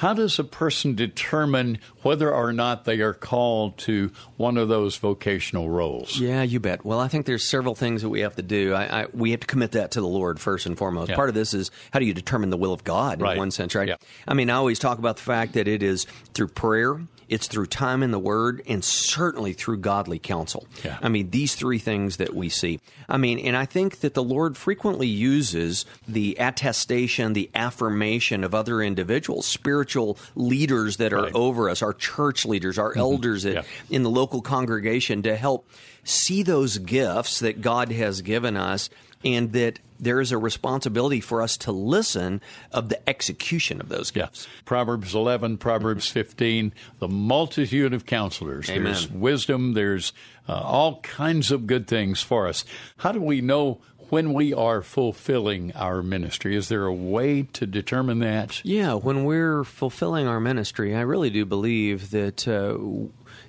How 0.00 0.14
does 0.14 0.38
a 0.38 0.44
person 0.44 0.94
determine 0.94 1.78
whether 2.00 2.32
or 2.32 2.54
not 2.54 2.86
they 2.86 3.00
are 3.00 3.12
called 3.12 3.76
to 3.80 4.10
one 4.38 4.56
of 4.56 4.68
those 4.68 4.96
vocational 4.96 5.68
roles? 5.68 6.18
Yeah, 6.18 6.42
you 6.42 6.58
bet. 6.58 6.86
Well, 6.86 6.98
I 6.98 7.08
think 7.08 7.26
there's 7.26 7.44
several 7.46 7.74
things 7.74 8.00
that 8.00 8.08
we 8.08 8.20
have 8.20 8.34
to 8.36 8.42
do. 8.42 8.72
I, 8.72 9.02
I, 9.02 9.06
we 9.12 9.32
have 9.32 9.40
to 9.40 9.46
commit 9.46 9.72
that 9.72 9.90
to 9.90 10.00
the 10.00 10.06
Lord 10.06 10.40
first 10.40 10.64
and 10.64 10.78
foremost. 10.78 11.10
Yeah. 11.10 11.16
Part 11.16 11.28
of 11.28 11.34
this 11.34 11.52
is 11.52 11.70
how 11.92 11.98
do 11.98 12.06
you 12.06 12.14
determine 12.14 12.48
the 12.48 12.56
will 12.56 12.72
of 12.72 12.82
God 12.82 13.20
Right. 13.20 13.32
in 13.34 13.38
one 13.38 13.50
sense, 13.50 13.74
right? 13.74 13.88
Yeah. 13.88 13.96
I 14.26 14.32
mean, 14.32 14.48
I 14.48 14.54
always 14.54 14.78
talk 14.78 14.98
about 14.98 15.16
the 15.18 15.22
fact 15.22 15.52
that 15.52 15.68
it 15.68 15.82
is 15.82 16.06
through 16.32 16.48
prayer. 16.48 16.98
It's 17.30 17.46
through 17.46 17.66
time 17.66 18.02
in 18.02 18.10
the 18.10 18.18
Word 18.18 18.60
and 18.66 18.84
certainly 18.84 19.52
through 19.52 19.78
godly 19.78 20.18
counsel. 20.18 20.66
Yeah. 20.84 20.98
I 21.00 21.08
mean, 21.08 21.30
these 21.30 21.54
three 21.54 21.78
things 21.78 22.16
that 22.18 22.34
we 22.34 22.48
see. 22.48 22.80
I 23.08 23.16
mean, 23.18 23.38
and 23.38 23.56
I 23.56 23.64
think 23.66 24.00
that 24.00 24.14
the 24.14 24.22
Lord 24.22 24.56
frequently 24.56 25.06
uses 25.06 25.86
the 26.08 26.36
attestation, 26.40 27.32
the 27.32 27.48
affirmation 27.54 28.42
of 28.42 28.52
other 28.54 28.82
individuals, 28.82 29.46
spiritual 29.46 30.18
leaders 30.34 30.96
that 30.96 31.12
are 31.12 31.22
Right. 31.22 31.34
over 31.34 31.70
us, 31.70 31.82
our 31.82 31.92
church 31.92 32.44
leaders, 32.44 32.78
our 32.78 32.90
mm-hmm. 32.90 32.98
elders 32.98 33.44
that, 33.44 33.54
Yeah. 33.54 33.62
in 33.90 34.02
the 34.02 34.10
local 34.10 34.42
congregation 34.42 35.22
to 35.22 35.36
help 35.36 35.68
see 36.02 36.42
those 36.42 36.78
gifts 36.78 37.38
that 37.38 37.60
God 37.60 37.92
has 37.92 38.22
given 38.22 38.56
us 38.56 38.90
and 39.24 39.52
that 39.52 39.78
there 40.00 40.20
is 40.20 40.32
a 40.32 40.38
responsibility 40.38 41.20
for 41.20 41.42
us 41.42 41.56
to 41.58 41.72
listen 41.72 42.40
of 42.72 42.88
the 42.88 43.08
execution 43.08 43.80
of 43.80 43.88
those 43.88 44.10
Yeah. 44.14 44.24
gifts. 44.24 44.48
Proverbs 44.64 45.14
11, 45.14 45.58
Proverbs 45.58 46.08
15, 46.08 46.72
the 46.98 47.08
multitude 47.08 47.92
of 47.94 48.06
counselors. 48.06 48.68
Amen. 48.70 48.84
There's 48.84 49.10
wisdom, 49.10 49.74
there's 49.74 50.12
uh, 50.48 50.52
all 50.54 51.00
kinds 51.02 51.50
of 51.50 51.66
good 51.66 51.86
things 51.86 52.20
for 52.22 52.48
us. 52.48 52.64
How 52.98 53.12
do 53.12 53.20
we 53.20 53.40
know 53.40 53.80
when 54.08 54.32
we 54.32 54.52
are 54.52 54.82
fulfilling 54.82 55.72
our 55.76 56.02
ministry? 56.02 56.56
Is 56.56 56.68
there 56.68 56.84
a 56.86 56.92
way 56.94 57.42
to 57.52 57.66
determine 57.66 58.18
that? 58.20 58.60
Yeah, 58.64 58.94
when 58.94 59.24
we're 59.24 59.62
fulfilling 59.62 60.26
our 60.26 60.40
ministry, 60.40 60.96
I 60.96 61.02
really 61.02 61.30
do 61.30 61.44
believe 61.44 62.10
that 62.10 62.48
uh, 62.48 62.76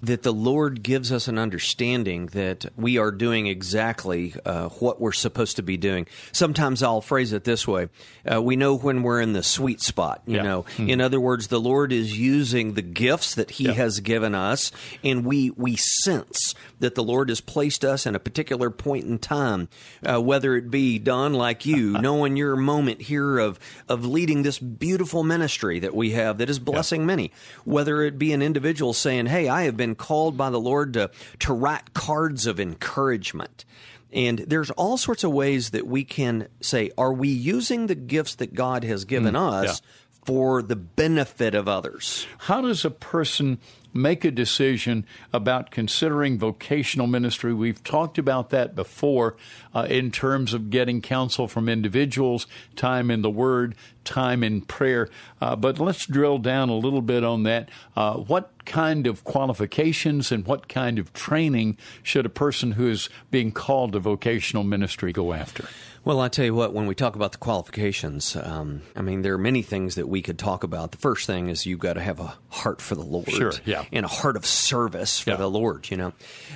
that 0.03 0.24
the 0.24 0.34
Lord 0.34 0.81
gives 0.84 1.12
us 1.12 1.27
an 1.27 1.38
understanding 1.38 2.27
that 2.27 2.65
we 2.75 2.98
are 2.98 3.12
doing 3.12 3.48
exactly 3.48 4.34
uh, 4.46 4.70
what 4.70 5.00
we're 5.00 5.12
supposed 5.12 5.58
to 5.58 5.63
be 5.63 5.77
doing. 5.77 6.08
Sometimes 6.31 6.81
I'll 6.81 7.01
phrase 7.01 7.34
it 7.34 7.43
this 7.43 7.67
way: 7.67 7.89
uh, 8.31 8.41
We 8.41 8.55
know 8.55 8.75
when 8.75 9.03
we're 9.03 9.22
in 9.22 9.34
the 9.34 9.43
sweet 9.43 9.81
spot. 9.81 10.22
You 10.25 10.38
Yeah. 10.38 10.41
know, 10.43 10.65
in 10.79 11.01
other 11.01 11.20
words, 11.20 11.48
the 11.48 11.60
Lord 11.60 11.91
is 11.93 12.17
using 12.17 12.74
the 12.74 12.81
gifts 12.81 13.36
that 13.36 13.51
He 13.51 13.65
Yeah. 13.65 13.74
has 13.74 14.00
given 14.00 14.34
us, 14.36 14.72
and 15.03 15.24
we 15.25 15.51
we 15.51 15.75
sense 15.75 16.55
that 16.79 16.96
the 16.96 17.03
Lord 17.03 17.29
has 17.29 17.41
placed 17.41 17.86
us 17.86 18.05
in 18.08 18.15
a 18.15 18.20
particular 18.20 18.72
point 18.72 19.05
in 19.05 19.20
time, 19.20 19.70
uh, 20.03 20.20
whether 20.20 20.55
it 20.55 20.72
be 20.72 20.98
Don 20.98 21.34
like 21.34 21.65
you, 21.65 21.91
knowing 22.01 22.38
your 22.38 22.55
moment 22.55 23.03
here 23.03 23.38
of 23.38 23.60
of 23.88 24.05
leading 24.05 24.41
this 24.41 24.58
beautiful 24.58 25.24
ministry 25.24 25.79
that 25.79 25.93
we 25.96 26.12
have 26.12 26.39
that 26.39 26.50
is 26.50 26.58
blessing 26.60 27.05
many, 27.05 27.31
whether 27.65 28.01
it 28.01 28.17
be 28.17 28.34
an 28.34 28.41
individual 28.41 28.93
saying, 28.93 29.27
"Hey, 29.27 29.48
I 29.48 29.63
have 29.63 29.77
been 29.77 29.90
called 29.95 30.38
by 30.38 30.50
the 30.50 30.60
Lord 30.60 30.93
to 30.93 31.12
to 31.39 31.53
write 31.53 31.93
cards 31.93 32.45
of 32.45 32.60
encouragement." 32.60 33.65
And 34.13 34.39
there's 34.39 34.71
all 34.71 34.98
sorts 34.98 35.24
of 35.24 35.31
ways 35.31 35.69
that 35.69 35.88
we 35.88 36.03
can 36.03 36.48
say, 36.60 36.91
are 36.98 37.13
we 37.13 37.29
using 37.29 37.88
the 37.88 37.95
gifts 37.95 38.36
that 38.36 38.53
God 38.53 38.83
has 38.83 39.05
given 39.05 39.36
mm, 39.36 39.39
us 39.39 39.81
for 40.25 40.62
the 40.62 40.75
benefit 40.75 41.55
of 41.55 41.67
others? 41.67 42.27
How 42.39 42.62
does 42.62 42.83
a 42.83 42.91
person 42.91 43.60
make 43.93 44.24
a 44.24 44.31
decision 44.31 45.05
about 45.33 45.71
considering 45.71 46.38
vocational 46.38 47.07
ministry? 47.07 47.53
We've 47.53 47.83
talked 47.83 48.17
about 48.17 48.50
that 48.51 48.75
before 48.75 49.36
uh, 49.74 49.88
in 49.89 50.12
terms 50.12 50.53
of 50.53 50.69
getting 50.69 51.01
counsel 51.01 51.48
from 51.48 51.69
individuals, 51.69 52.48
time 52.75 53.12
in 53.12 53.21
the 53.21 53.29
Word, 53.29 53.75
time 54.03 54.43
in 54.43 54.62
prayer. 54.62 55.10
Uh, 55.39 55.55
but 55.55 55.79
let's 55.79 56.05
drill 56.05 56.38
down 56.38 56.69
a 56.69 56.75
little 56.75 57.01
bit 57.01 57.24
on 57.24 57.43
that. 57.43 57.69
Uh, 57.95 58.15
what 58.15 58.51
kind 58.65 59.07
of 59.07 59.24
qualifications 59.24 60.31
and 60.31 60.45
what 60.45 60.67
kind 60.67 61.00
of 61.00 61.13
training 61.13 61.77
should 62.03 62.25
a 62.25 62.29
person 62.29 62.74
who 62.74 62.89
is 62.89 63.10
being 63.29 63.51
called 63.51 63.93
to 63.93 64.00
vocational 64.00 64.63
ministry 64.63 65.12
go 65.12 65.33
after? 65.33 65.67
Well, 66.03 66.20
I 66.20 66.29
tell 66.29 66.46
you 66.46 66.55
what, 66.55 66.74
when 66.74 66.88
we 66.88 66.96
talk 66.96 67.15
about 67.15 67.31
the 67.31 67.38
qualifications, 67.38 68.36
um, 68.36 68.81
I 68.96 69.03
mean, 69.03 69.22
there 69.22 69.36
are 69.36 69.38
many 69.38 69.62
things 69.62 69.93
that 69.96 70.10
we 70.10 70.24
could 70.24 70.39
talk 70.39 70.63
about. 70.63 70.91
The 70.91 70.98
first 70.98 71.27
thing 71.27 71.48
is 71.48 71.67
you've 71.67 71.77
got 71.79 71.93
to 71.93 72.01
have 72.01 72.20
a 72.20 72.34
heart 72.50 72.81
for 72.81 72.96
the 72.96 73.03
Lord. 73.03 73.29
Sure, 73.29 73.53
yeah. 73.65 73.86
And 73.91 74.03
a 74.03 74.08
heart 74.10 74.36
of 74.36 74.43
service 74.43 75.20
for 75.20 75.29
Yeah. 75.29 75.36
the 75.36 75.48
Lord, 75.48 75.91
you 75.91 75.98
know. 75.98 76.13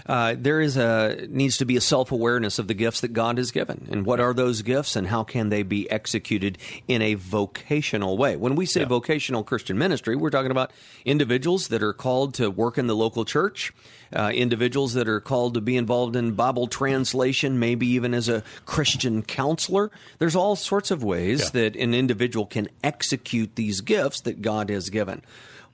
Uh, 0.07 0.33
there 0.35 0.61
is 0.61 0.77
a, 0.77 1.27
needs 1.29 1.57
to 1.57 1.65
be 1.65 1.77
a 1.77 1.81
self 1.81 2.11
awareness 2.11 2.57
of 2.57 2.67
the 2.67 2.73
gifts 2.73 3.01
that 3.01 3.13
God 3.13 3.37
has 3.37 3.51
given. 3.51 3.87
And 3.91 4.03
what 4.03 4.19
are 4.19 4.33
those 4.33 4.63
gifts 4.63 4.95
and 4.95 5.05
how 5.05 5.23
can 5.23 5.49
they 5.49 5.61
be 5.61 5.87
executed 5.91 6.57
in 6.87 7.03
a 7.03 7.13
vocational 7.13 8.17
way? 8.17 8.35
When 8.35 8.55
we 8.55 8.65
say 8.65 8.79
Yeah. 8.79 8.87
vocational 8.87 9.43
Christian 9.43 9.77
ministry, 9.77 10.15
we're 10.15 10.31
talking 10.31 10.49
about 10.49 10.71
individuals 11.05 11.67
that 11.67 11.83
are 11.83 11.93
called 11.93 12.33
to 12.35 12.49
work 12.49 12.79
in 12.79 12.87
the 12.87 12.95
local 12.95 13.25
church, 13.25 13.71
uh, 14.11 14.31
individuals 14.33 14.93
that 14.95 15.07
are 15.07 15.19
called 15.19 15.53
to 15.53 15.61
be 15.61 15.77
involved 15.77 16.15
in 16.15 16.31
Bible 16.31 16.65
translation, 16.65 17.59
maybe 17.59 17.85
even 17.85 18.15
as 18.15 18.27
a 18.27 18.43
Christian 18.65 19.21
counselor. 19.35 19.91
There's 20.19 20.35
all 20.35 20.55
sorts 20.55 20.91
of 20.91 21.03
ways 21.03 21.41
Yeah. 21.41 21.49
that 21.61 21.75
an 21.75 21.93
individual 21.93 22.45
can 22.45 22.67
execute 22.83 23.55
these 23.55 23.81
gifts 23.81 24.21
that 24.21 24.41
God 24.41 24.69
has 24.69 24.89
given. 24.89 25.21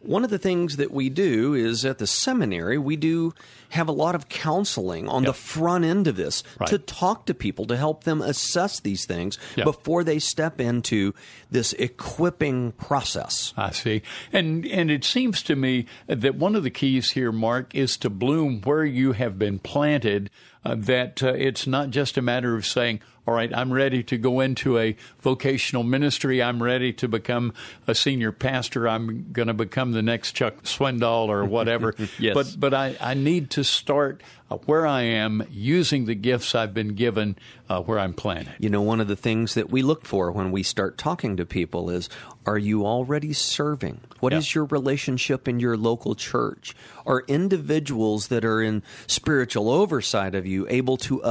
One 0.04 0.24
of 0.24 0.32
the 0.32 0.40
things 0.40 0.78
that 0.78 0.90
we 0.90 1.10
do 1.10 1.54
is 1.54 1.86
at 1.86 2.00
the 2.00 2.08
seminary, 2.08 2.80
we 2.80 2.96
do 2.96 3.36
have 3.70 3.88
a 3.88 3.92
lot 3.92 4.16
of 4.16 4.30
counseling 4.30 5.08
on 5.08 5.26
the 5.26 5.34
front 5.34 5.86
end 5.86 6.08
of 6.08 6.16
this 6.16 6.42
Right. 6.60 6.68
to 6.70 6.80
talk 6.80 7.28
to 7.28 7.36
people 7.36 7.66
to 7.68 7.78
help 7.78 8.04
them 8.04 8.20
assess 8.20 8.80
these 8.80 9.06
things 9.06 9.38
Yeah. 9.56 9.64
before 9.64 10.04
they 10.04 10.18
step 10.18 10.60
into 10.60 11.14
this 11.52 11.74
equipping 11.74 12.72
process. 12.80 13.54
I 13.56 13.70
see. 13.70 14.02
And 14.34 14.66
and 14.66 14.90
it 14.90 15.04
seems 15.04 15.44
to 15.44 15.56
me 15.56 15.86
that 16.08 16.34
one 16.34 16.56
of 16.56 16.64
the 16.64 16.72
keys 16.72 17.12
here, 17.12 17.32
Mark, 17.32 17.76
is 17.76 17.96
to 17.98 18.10
bloom 18.10 18.62
where 18.64 18.84
you 18.84 19.12
have 19.12 19.38
been 19.38 19.60
planted. 19.60 20.32
Uh, 20.64 20.76
that 20.78 21.24
uh, 21.24 21.34
it's 21.34 21.66
not 21.66 21.90
just 21.90 22.18
a 22.18 22.22
matter 22.22 22.56
of 22.56 22.68
saying, 22.68 23.00
"All 23.26 23.34
right, 23.34 23.52
I'm 23.56 23.74
ready 23.74 24.04
to 24.04 24.18
go 24.18 24.40
into 24.42 24.78
a 24.78 24.96
vocational 25.20 25.82
ministry. 25.82 26.42
I'm 26.42 26.62
ready 26.62 26.94
to 26.94 27.08
become 27.08 27.54
a 27.88 27.96
senior 27.96 28.32
pastor. 28.32 28.88
I'm 28.88 29.32
going 29.32 29.48
to 29.48 29.56
become 29.56 29.92
the 29.92 30.04
next 30.04 30.34
Chuck 30.34 30.64
Swindoll 30.64 31.30
or 31.30 31.46
whatever." 31.46 31.96
Yes. 32.20 32.36
But 32.36 32.56
but 32.60 32.74
I, 32.76 32.96
I 33.02 33.16
need 33.16 33.50
to 33.52 33.64
start 33.64 34.22
uh, 34.52 34.58
where 34.66 34.86
I 34.86 35.04
am 35.04 35.44
using 35.50 36.06
the 36.06 36.16
gifts 36.16 36.54
I've 36.54 36.74
been 36.74 36.96
given 36.96 37.38
uh, 37.70 37.82
where 37.82 37.98
I'm 37.98 38.14
planted. 38.14 38.54
You 38.60 38.70
know, 38.70 38.82
one 38.82 39.00
of 39.00 39.08
the 39.08 39.16
things 39.16 39.54
that 39.54 39.72
we 39.72 39.82
look 39.82 40.06
for 40.06 40.30
when 40.32 40.52
we 40.52 40.62
start 40.62 40.98
talking 40.98 41.38
to 41.38 41.46
people 41.46 41.90
is 41.90 42.10
are 42.46 42.58
you 42.58 42.86
already 42.86 43.34
serving? 43.34 44.02
What 44.20 44.34
is 44.34 44.54
Yeah. 44.54 44.60
your 44.60 44.66
relationship 44.66 45.48
in 45.48 45.60
your 45.60 45.78
local 45.78 46.16
church? 46.16 46.76
Are 47.06 47.24
individuals 47.28 48.28
that 48.28 48.44
are 48.44 48.62
in 48.62 48.84
spiritual 49.08 49.70
oversight 49.70 50.36
of 50.36 50.46
you 50.46 50.68
able 50.70 50.98
to 50.98 51.22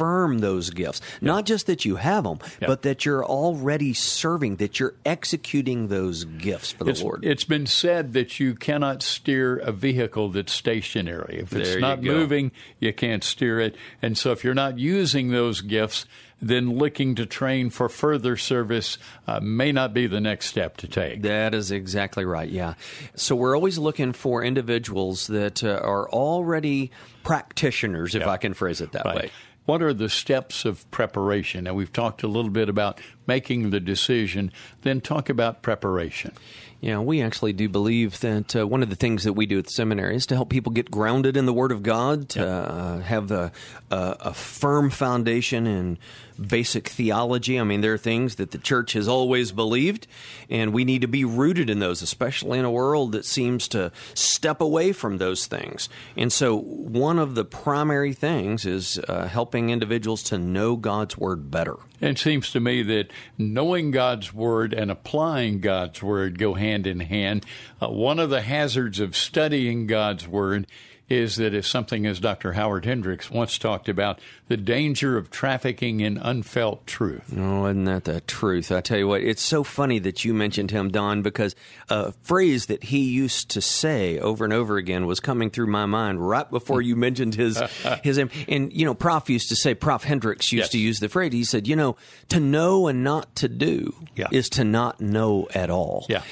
affirm 0.00 0.38
those 0.38 0.70
gifts? 0.70 1.00
Not 1.20 1.44
just 1.46 1.66
that 1.66 1.84
you 1.84 1.96
have 1.96 2.24
them, 2.24 2.38
Yeah. 2.60 2.68
but 2.68 2.82
that 2.82 3.04
you're 3.04 3.24
already 3.24 3.92
serving, 3.92 4.56
that 4.56 4.80
you're 4.80 4.94
executing 5.04 5.88
those 5.88 6.24
gifts 6.24 6.72
for 6.72 6.84
the 6.84 6.90
It's, 6.90 7.02
Lord. 7.02 7.24
it's 7.24 7.44
been 7.44 7.66
said 7.66 8.12
that 8.14 8.40
you 8.40 8.54
cannot 8.54 9.02
steer 9.02 9.56
a 9.58 9.72
vehicle 9.72 10.30
that's 10.30 10.52
stationary. 10.52 11.38
If 11.40 11.52
it's 11.54 11.70
There 11.70 11.80
not 11.80 12.02
go. 12.02 12.12
moving, 12.12 12.52
you 12.78 12.92
can't 12.92 13.22
steer 13.24 13.60
it. 13.60 13.76
And 14.02 14.16
so 14.16 14.32
if 14.32 14.42
you're 14.44 14.54
not 14.54 14.78
using 14.78 15.30
those 15.30 15.60
gifts, 15.60 16.06
then 16.42 16.70
looking 16.78 17.14
to 17.16 17.26
train 17.26 17.68
for 17.68 17.86
further 17.90 18.34
service 18.34 18.96
uh, 19.28 19.40
may 19.40 19.70
not 19.72 19.92
be 19.92 20.06
the 20.06 20.20
next 20.20 20.46
step 20.46 20.78
to 20.78 20.88
take. 20.88 21.20
That 21.20 21.54
is 21.54 21.70
exactly 21.70 22.24
right. 22.24 22.48
Yeah. 22.48 22.74
So 23.14 23.36
we're 23.36 23.54
always 23.54 23.76
looking 23.76 24.14
for 24.14 24.42
individuals 24.42 25.26
that 25.26 25.62
uh, 25.62 25.68
are 25.82 26.08
already 26.08 26.90
practitioners, 27.24 28.14
if 28.14 28.22
Yeah. 28.22 28.30
I 28.30 28.38
can 28.38 28.54
phrase 28.54 28.80
it 28.80 28.92
that 28.92 29.04
Right. 29.04 29.16
way. 29.16 29.30
What 29.70 29.82
are 29.82 29.94
the 29.94 30.08
steps 30.08 30.64
of 30.64 30.90
preparation? 30.90 31.68
And 31.68 31.76
we've 31.76 31.92
talked 31.92 32.24
a 32.24 32.26
little 32.26 32.50
bit 32.50 32.68
about 32.68 33.00
making 33.30 33.70
the 33.70 33.78
decision, 33.78 34.50
then 34.82 35.00
talk 35.00 35.28
about 35.28 35.62
preparation. 35.62 36.32
Yeah, 36.80 36.98
we 36.98 37.22
actually 37.22 37.52
do 37.52 37.68
believe 37.68 38.18
that 38.20 38.56
uh, 38.56 38.66
one 38.66 38.82
of 38.82 38.90
the 38.90 38.96
things 38.96 39.22
that 39.22 39.34
we 39.34 39.46
do 39.46 39.58
at 39.58 39.66
the 39.66 39.70
seminary 39.70 40.16
is 40.16 40.26
to 40.26 40.34
help 40.34 40.48
people 40.48 40.72
get 40.72 40.90
grounded 40.90 41.36
in 41.36 41.44
the 41.44 41.52
Word 41.52 41.70
of 41.70 41.82
God, 41.82 42.30
to 42.30 42.44
uh, 42.44 42.98
have 43.00 43.30
a, 43.30 43.52
a, 43.90 44.16
a 44.20 44.34
firm 44.34 44.88
foundation 44.88 45.66
in 45.66 45.98
basic 46.40 46.88
theology. 46.88 47.60
I 47.60 47.64
mean, 47.64 47.82
there 47.82 47.92
are 47.92 47.98
things 47.98 48.36
that 48.36 48.52
the 48.52 48.58
church 48.58 48.94
has 48.94 49.08
always 49.08 49.52
believed, 49.52 50.06
and 50.48 50.72
we 50.72 50.84
need 50.84 51.02
to 51.02 51.06
be 51.06 51.24
rooted 51.24 51.68
in 51.68 51.80
those, 51.80 52.00
especially 52.00 52.58
in 52.58 52.64
a 52.64 52.70
world 52.70 53.12
that 53.12 53.26
seems 53.26 53.68
to 53.68 53.92
step 54.14 54.62
away 54.62 54.92
from 54.92 55.18
those 55.18 55.46
things. 55.46 55.90
And 56.16 56.32
so, 56.32 56.56
one 56.56 57.18
of 57.18 57.34
the 57.34 57.44
primary 57.44 58.14
things 58.14 58.64
is 58.64 58.98
uh, 59.06 59.26
helping 59.26 59.68
individuals 59.68 60.22
to 60.24 60.38
know 60.38 60.76
God's 60.76 61.18
Word 61.18 61.50
better. 61.50 61.76
It 62.00 62.18
seems 62.18 62.50
to 62.52 62.60
me 62.60 62.82
that 62.84 63.10
knowing 63.38 63.90
God's 63.90 64.32
Word 64.32 64.72
and 64.72 64.90
applying 64.90 65.60
God's 65.60 66.02
Word 66.02 66.38
go 66.38 66.54
hand 66.54 66.86
in 66.86 67.00
hand. 67.00 67.44
Uh, 67.80 67.88
one 67.88 68.18
of 68.18 68.30
the 68.30 68.42
hazards 68.42 69.00
of 69.00 69.16
studying 69.16 69.86
God's 69.86 70.26
Word 70.26 70.66
is 71.10 71.36
that 71.36 71.52
if 71.52 71.66
something 71.66 72.06
as 72.06 72.20
Dr. 72.20 72.52
Howard 72.52 72.84
Hendricks 72.86 73.30
once 73.30 73.58
talked 73.58 73.88
about 73.88 74.20
the 74.46 74.56
danger 74.56 75.16
of 75.16 75.28
trafficking 75.30 75.98
in 76.00 76.16
unfelt 76.16 76.86
truth. 76.86 77.34
Oh, 77.36 77.66
isn't 77.66 77.84
that 77.84 78.04
the 78.04 78.20
truth? 78.22 78.70
I 78.70 78.80
tell 78.80 78.96
you 78.98 79.08
what, 79.08 79.20
it's 79.22 79.42
so 79.42 79.64
funny 79.64 79.98
that 79.98 80.24
you 80.24 80.32
mentioned 80.32 80.70
him, 80.70 80.88
Don, 80.90 81.22
because 81.22 81.56
a 81.88 82.12
phrase 82.22 82.66
that 82.66 82.84
he 82.84 83.00
used 83.00 83.50
to 83.50 83.60
say 83.60 84.18
over 84.20 84.44
and 84.44 84.52
over 84.52 84.76
again 84.76 85.04
was 85.06 85.18
coming 85.18 85.50
through 85.50 85.66
my 85.66 85.84
mind 85.86 86.26
right 86.26 86.48
before 86.48 86.80
you 86.80 86.94
mentioned 86.94 87.34
his 87.34 87.60
his 88.04 88.16
name. 88.16 88.30
and 88.48 88.72
you 88.72 88.84
know, 88.84 88.94
Prof 88.94 89.28
used 89.28 89.48
to 89.48 89.56
say, 89.56 89.74
Prof 89.74 90.04
Hendricks 90.04 90.52
used 90.52 90.60
Yes. 90.66 90.70
to 90.70 90.78
use 90.78 91.00
the 91.00 91.08
phrase. 91.08 91.32
He 91.32 91.42
said, 91.44 91.66
you 91.66 91.74
know, 91.74 91.96
to 92.28 92.38
know 92.38 92.86
and 92.86 93.02
not 93.02 93.34
to 93.36 93.48
do 93.48 93.92
Yeah. 94.14 94.28
is 94.30 94.48
to 94.50 94.62
not 94.64 95.00
know 95.00 95.48
at 95.54 95.70
all. 95.70 96.06
Yeah. 96.08 96.22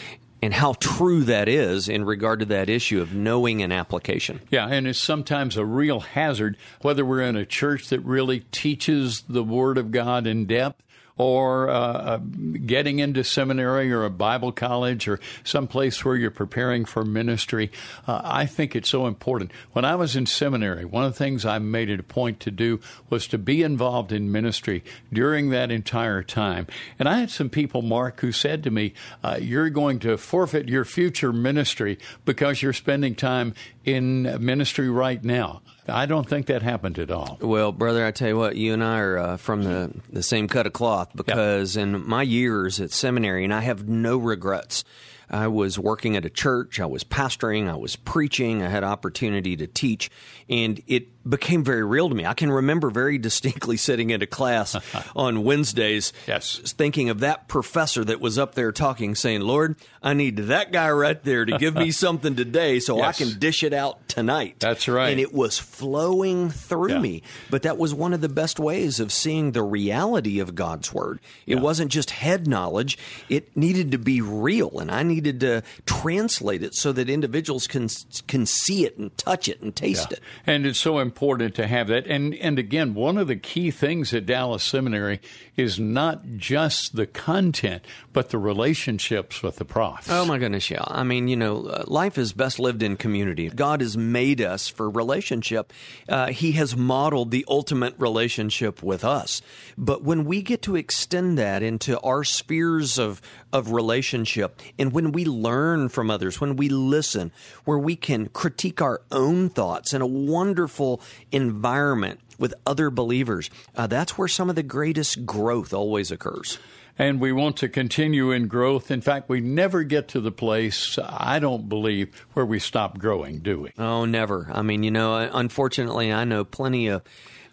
And 0.41 0.55
how 0.55 0.75
true 0.75 1.25
that 1.25 1.49
is 1.49 1.89
in 1.89 2.05
regard 2.05 2.41
to 2.41 2.47
that 2.47 2.69
issue 2.69 3.01
of 3.01 3.13
knowing 3.13 3.63
an 3.63 3.73
application. 3.73 4.41
Yeah, 4.51 4.69
and 4.69 4.87
it's 4.87 5.01
sometimes 5.01 5.57
a 5.57 5.65
real 5.65 6.01
hazard, 6.01 6.57
whether 6.81 7.05
we're 7.05 7.23
in 7.23 7.37
a 7.37 7.45
church 7.45 7.89
that 7.89 8.01
really 8.01 8.41
teaches 8.53 9.25
the 9.29 9.43
Word 9.43 9.79
of 9.79 9.91
God 9.91 10.27
in 10.27 10.47
depth 10.47 10.83
or 11.19 11.69
uh, 11.69 11.75
uh, 11.75 12.17
getting 12.65 13.01
into 13.01 13.25
seminary 13.25 13.93
or 13.93 14.05
a 14.05 14.11
Bible 14.11 14.53
college 14.53 15.09
or 15.09 15.19
some 15.45 15.67
place 15.67 16.05
where 16.05 16.17
you're 16.17 16.31
preparing 16.31 16.85
for 16.85 17.05
ministry. 17.05 17.71
Uh, 18.07 18.21
I 18.25 18.47
think 18.47 18.75
it's 18.75 18.89
so 18.89 19.07
important. 19.07 19.51
When 19.73 19.85
I 19.85 19.97
was 19.97 20.15
in 20.17 20.27
seminary, 20.27 20.85
one 20.85 21.05
of 21.05 21.13
the 21.13 21.19
things 21.19 21.45
I 21.45 21.59
made 21.59 21.91
it 21.91 22.01
a 22.01 22.05
point 22.05 22.39
to 22.41 22.51
do 22.53 22.81
was 23.11 23.27
to 23.29 23.39
be 23.39 23.63
involved 23.63 24.13
in 24.13 24.31
ministry 24.31 24.85
during 25.13 25.51
that 25.51 25.73
entire 25.73 26.23
time. 26.23 26.69
And 26.99 27.09
I 27.09 27.19
had 27.19 27.31
some 27.31 27.51
people, 27.51 27.83
Mark, 27.83 28.21
who 28.21 28.31
said 28.31 28.63
to 28.63 28.71
me, 28.71 28.95
uh, 29.23 29.39
You're 29.41 29.71
going 29.71 29.99
to 30.01 30.17
forfeit 30.17 30.69
your 30.69 30.85
future 30.85 31.33
ministry 31.33 31.99
because 32.25 32.63
you're 32.63 32.73
spending 32.73 33.17
time 33.17 33.55
in 33.85 34.23
ministry 34.45 34.89
right 34.89 35.23
now. 35.25 35.63
I 35.89 36.07
don't 36.07 36.29
think 36.29 36.47
that 36.47 36.63
happened 36.63 36.99
at 36.99 37.11
all. 37.11 37.39
Well, 37.41 37.73
brother, 37.73 38.05
I 38.05 38.11
tell 38.11 38.29
you 38.29 38.37
what, 38.37 38.57
you 38.57 38.73
and 38.73 38.85
I 38.85 38.99
are 38.99 39.19
uh, 39.19 39.37
from 39.37 39.65
the, 39.65 39.93
the 40.11 40.23
same 40.23 40.49
cut 40.49 40.67
of 40.67 40.73
cloth 40.73 41.11
because 41.15 41.77
in 41.77 42.07
my 42.07 42.23
years 42.23 42.81
at 42.81 42.91
seminary, 42.91 43.45
and 43.45 43.55
I 43.55 43.61
have 43.61 43.89
no 43.89 44.19
regrets. 44.19 44.85
I 45.31 45.49
was 45.49 45.79
working 45.79 46.17
at 46.17 46.25
a 46.25 46.31
church, 46.31 46.81
I 46.81 46.87
was 46.87 47.05
pastoring, 47.05 47.69
I 47.71 47.77
was 47.77 47.97
preaching, 47.97 48.63
I 48.63 48.69
had 48.69 48.85
opportunity 48.85 49.57
to 49.57 49.67
teach, 49.67 50.11
and 50.49 50.81
it 50.87 51.09
became 51.29 51.63
very 51.63 51.85
real 51.85 52.09
to 52.09 52.15
me. 52.15 52.25
I 52.25 52.33
can 52.33 52.51
remember 52.51 52.89
very 52.89 53.19
distinctly 53.29 53.77
sitting 53.77 54.09
in 54.11 54.23
a 54.23 54.27
class 54.27 54.75
on 55.17 55.45
Wednesdays, 55.45 56.13
Yes. 56.27 56.59
thinking 56.65 57.11
of 57.11 57.21
that 57.21 57.49
professor 57.49 58.03
that 58.05 58.21
was 58.21 58.39
up 58.39 58.55
there 58.55 58.73
talking, 58.73 59.15
saying, 59.15 59.43
Lord, 59.43 59.77
I 60.03 60.15
need 60.15 60.37
that 60.39 60.73
guy 60.73 60.91
right 60.91 61.23
there 61.23 61.45
to 61.45 61.59
give 61.59 61.75
me 61.75 61.91
something 61.91 62.35
today 62.35 62.81
so 62.81 62.97
Yes. 62.97 63.21
I 63.21 63.25
can 63.25 63.39
dish 63.39 63.63
it 63.63 63.75
out 63.75 64.09
tonight. 64.09 64.57
That's 64.61 64.89
right. 64.89 65.11
And 65.11 65.21
it 65.21 65.35
was 65.35 65.59
flowing 65.59 66.49
through 66.51 66.93
Yeah. 66.93 67.01
me. 67.01 67.23
But 67.51 67.63
that 67.63 67.77
was 67.77 67.93
one 67.93 68.15
of 68.15 68.23
the 68.23 68.29
best 68.31 68.59
ways 68.59 68.99
of 69.01 69.13
seeing 69.13 69.53
the 69.53 69.63
reality 69.63 70.39
of 70.41 70.55
God's 70.55 70.95
Word. 70.95 71.21
It 71.47 71.57
Yeah. 71.57 71.61
wasn't 71.63 71.91
just 71.91 72.11
head 72.11 72.47
knowledge, 72.47 72.97
it 73.29 73.55
needed 73.55 73.93
to 73.93 73.99
be 73.99 74.23
real. 74.23 74.79
And 74.79 74.91
I 74.91 75.03
needed 75.03 75.18
to 75.23 75.63
translate 75.87 76.63
it 76.63 76.75
so 76.75 76.93
that 76.93 77.11
individuals 77.11 77.67
can, 77.67 77.89
can 78.27 78.47
see 78.47 78.85
it 78.85 78.97
and 78.99 79.17
touch 79.17 79.49
it 79.49 79.61
and 79.61 79.75
taste 79.75 80.13
it. 80.13 80.21
And 80.47 80.67
it's 80.67 80.81
so 80.81 80.99
important 80.99 81.55
to 81.57 81.67
have 81.67 81.89
that. 81.89 82.07
And 82.07 82.35
and 82.35 82.59
again, 82.59 82.95
one 82.95 83.19
of 83.19 83.29
the 83.29 83.37
key 83.37 83.71
things 83.71 84.15
at 84.15 84.27
Dallas 84.27 84.65
Seminary 84.65 85.21
is 85.57 85.79
not 85.79 86.23
just 86.37 86.97
the 86.97 87.07
content, 87.07 87.85
but 88.13 88.31
the 88.31 88.39
relationships 88.39 89.43
with 89.43 89.57
the 89.57 89.65
profs. 89.65 90.09
Oh 90.11 90.25
my 90.25 90.39
goodness, 90.39 90.71
yeah. 90.71 90.85
I 90.87 91.03
mean, 91.03 91.29
you 91.29 91.37
know, 91.37 91.67
uh, 91.67 91.85
life 91.87 92.17
is 92.19 92.33
best 92.33 92.59
lived 92.59 92.83
in 92.83 92.97
community. 92.97 93.49
God 93.51 93.81
has 93.81 93.97
made 93.97 94.41
us 94.41 94.69
for 94.69 94.89
relationship. 94.89 95.73
Uh, 96.09 96.27
he 96.29 96.53
has 96.53 96.77
modeled 96.77 97.31
the 97.31 97.45
ultimate 97.49 97.95
relationship 97.99 98.83
with 98.83 99.05
us. 99.05 99.43
But 99.77 100.03
when 100.03 100.25
we 100.25 100.43
get 100.43 100.63
to 100.63 100.77
extend 100.77 101.39
that 101.39 101.63
into 101.63 101.99
our 102.01 102.25
spheres 102.25 102.99
of 102.99 103.21
of 103.53 103.73
relationship, 103.73 104.61
and 104.79 104.93
when 104.93 105.13
we 105.13 105.25
learn 105.25 105.89
from 105.89 106.11
others, 106.11 106.41
when 106.41 106.57
we 106.57 106.69
listen, 106.69 107.33
where 107.65 107.79
we 107.79 107.97
can 107.97 108.29
critique 108.29 108.83
our 108.83 109.01
own 109.11 109.49
thoughts 109.49 109.93
in 109.93 110.03
a 110.03 110.07
wonderful 110.07 111.01
environment 111.33 112.21
with 112.39 112.55
other 112.67 112.91
believers, 112.91 113.51
uh, 113.77 113.87
that's 113.87 114.17
where 114.17 114.29
some 114.29 114.49
of 114.51 114.57
the 114.57 114.63
greatest 114.63 115.27
growth 115.27 115.73
always 115.73 116.11
occurs. 116.11 116.59
And 116.99 117.21
we 117.21 117.31
want 117.31 117.57
to 117.59 117.69
continue 117.69 118.33
in 118.33 118.49
growth. 118.49 118.91
In 118.91 119.01
fact, 119.01 119.29
we 119.29 119.41
never 119.41 119.85
get 119.85 120.09
to 120.09 120.21
the 120.21 120.33
place, 120.33 120.99
I 121.01 121.39
don't 121.39 121.69
believe, 121.69 122.13
where 122.33 122.45
we 122.45 122.59
stop 122.59 122.99
growing, 122.99 123.39
do 123.39 123.61
we? 123.61 123.71
Oh, 123.79 124.05
never. 124.05 124.49
I 124.53 124.63
mean, 124.63 124.83
you 124.83 124.91
know, 124.91 125.15
unfortunately, 125.17 126.13
I 126.13 126.25
know 126.25 126.45
plenty 126.45 126.89
of 126.89 127.03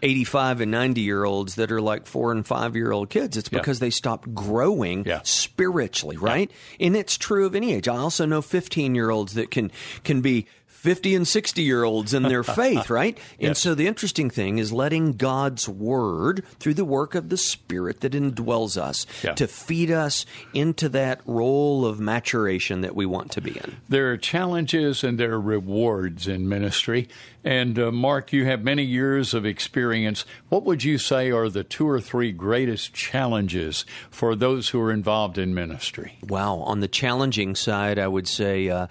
85 0.01 0.61
and 0.61 0.71
90 0.71 1.01
year 1.01 1.23
olds 1.23 1.55
that 1.55 1.71
are 1.71 1.81
like 1.81 2.05
four 2.07 2.31
and 2.31 2.45
five 2.45 2.75
year 2.75 2.91
old 2.91 3.09
kids. 3.09 3.37
It's 3.37 3.49
Yeah. 3.51 3.59
because 3.59 3.79
they 3.79 3.89
stopped 3.91 4.33
growing 4.33 5.03
Yeah. 5.05 5.21
spiritually, 5.23 6.17
right? 6.17 6.49
And 6.79 6.95
it's 6.95 7.17
true 7.17 7.45
of 7.45 7.55
any 7.55 7.73
age. 7.73 7.87
I 7.87 7.97
also 7.97 8.25
know 8.25 8.41
15 8.41 8.95
year 8.95 9.09
olds 9.11 9.35
that 9.35 9.51
can, 9.51 9.71
can 10.03 10.21
be 10.21 10.47
50 10.85 11.15
and 11.15 11.27
60 11.27 11.61
year 11.63 11.83
olds 11.83 12.13
in 12.13 12.21
their 12.23 12.43
faith, 12.61 12.89
right? 12.91 13.17
And 13.39 13.49
Yes. 13.49 13.59
so 13.59 13.73
the 13.73 13.87
interesting 13.87 14.29
thing 14.29 14.59
is 14.59 14.71
letting 14.71 15.13
God's 15.13 15.67
word 15.67 16.43
through 16.59 16.75
the 16.75 16.85
work 16.85 17.15
of 17.15 17.29
the 17.29 17.37
Spirit 17.37 18.01
that 18.01 18.13
indwells 18.13 18.77
us 18.79 19.07
Yeah. 19.23 19.33
to 19.33 19.47
feed 19.47 19.89
us 19.89 20.25
into 20.53 20.87
that 20.89 21.21
role 21.25 21.85
of 21.87 21.99
maturation 21.99 22.81
that 22.81 22.95
we 22.95 23.05
want 23.07 23.31
to 23.31 23.41
be 23.41 23.51
in. 23.51 23.77
There 23.89 24.11
are 24.11 24.17
challenges 24.17 25.03
and 25.03 25.19
there 25.19 25.33
are 25.33 25.41
rewards 25.41 26.27
in 26.27 26.47
ministry. 26.47 27.07
And 27.43 27.77
uh, 27.79 27.91
Mark, 27.91 28.31
you 28.31 28.45
have 28.45 28.63
many 28.63 28.83
years 28.83 29.33
of 29.33 29.45
experience. 29.45 30.23
What 30.49 30.63
would 30.65 30.83
you 30.83 30.97
say 30.99 31.31
are 31.31 31.49
the 31.49 31.63
two 31.63 31.87
or 31.89 31.99
three 32.01 32.31
greatest 32.31 32.93
challenges 32.93 33.85
for 34.11 34.35
those 34.35 34.69
who 34.69 34.79
are 34.81 34.91
involved 34.91 35.37
in 35.37 35.53
ministry? 35.53 36.17
Wow. 36.27 36.57
On 36.57 36.79
the 36.79 36.87
challenging 36.87 37.55
side, 37.55 37.97
I 37.99 38.07
would 38.07 38.27
say 38.27 38.69
uh, 38.69 38.87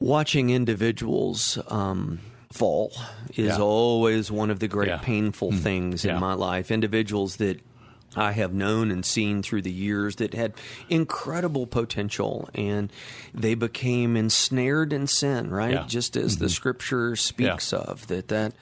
watching 0.00 0.50
individuals 0.50 1.58
um, 1.68 2.18
fall 2.52 2.92
is 3.34 3.56
Yeah. 3.56 3.58
always 3.58 4.30
one 4.30 4.50
of 4.50 4.58
the 4.60 4.68
great 4.68 4.88
Yeah. 4.88 4.98
painful 4.98 5.52
things 5.52 6.04
Yeah. 6.04 6.14
in 6.14 6.20
my 6.20 6.34
life. 6.34 6.70
Individuals 6.70 7.36
that 7.36 7.60
I 8.16 8.32
have 8.32 8.54
known 8.54 8.90
and 8.90 9.04
seen 9.04 9.42
through 9.42 9.62
the 9.62 9.70
years 9.70 10.16
that 10.16 10.32
had 10.32 10.54
incredible 10.88 11.66
potential 11.66 12.48
and 12.54 12.90
they 13.34 13.54
became 13.54 14.16
ensnared 14.16 14.92
in 14.94 15.06
sin, 15.06 15.50
right? 15.50 15.86
Just 15.86 16.16
as 16.16 16.38
the 16.38 16.48
scripture 16.48 17.16
speaks 17.16 17.72
of 17.72 18.06
that 18.06 18.28
that 18.28 18.54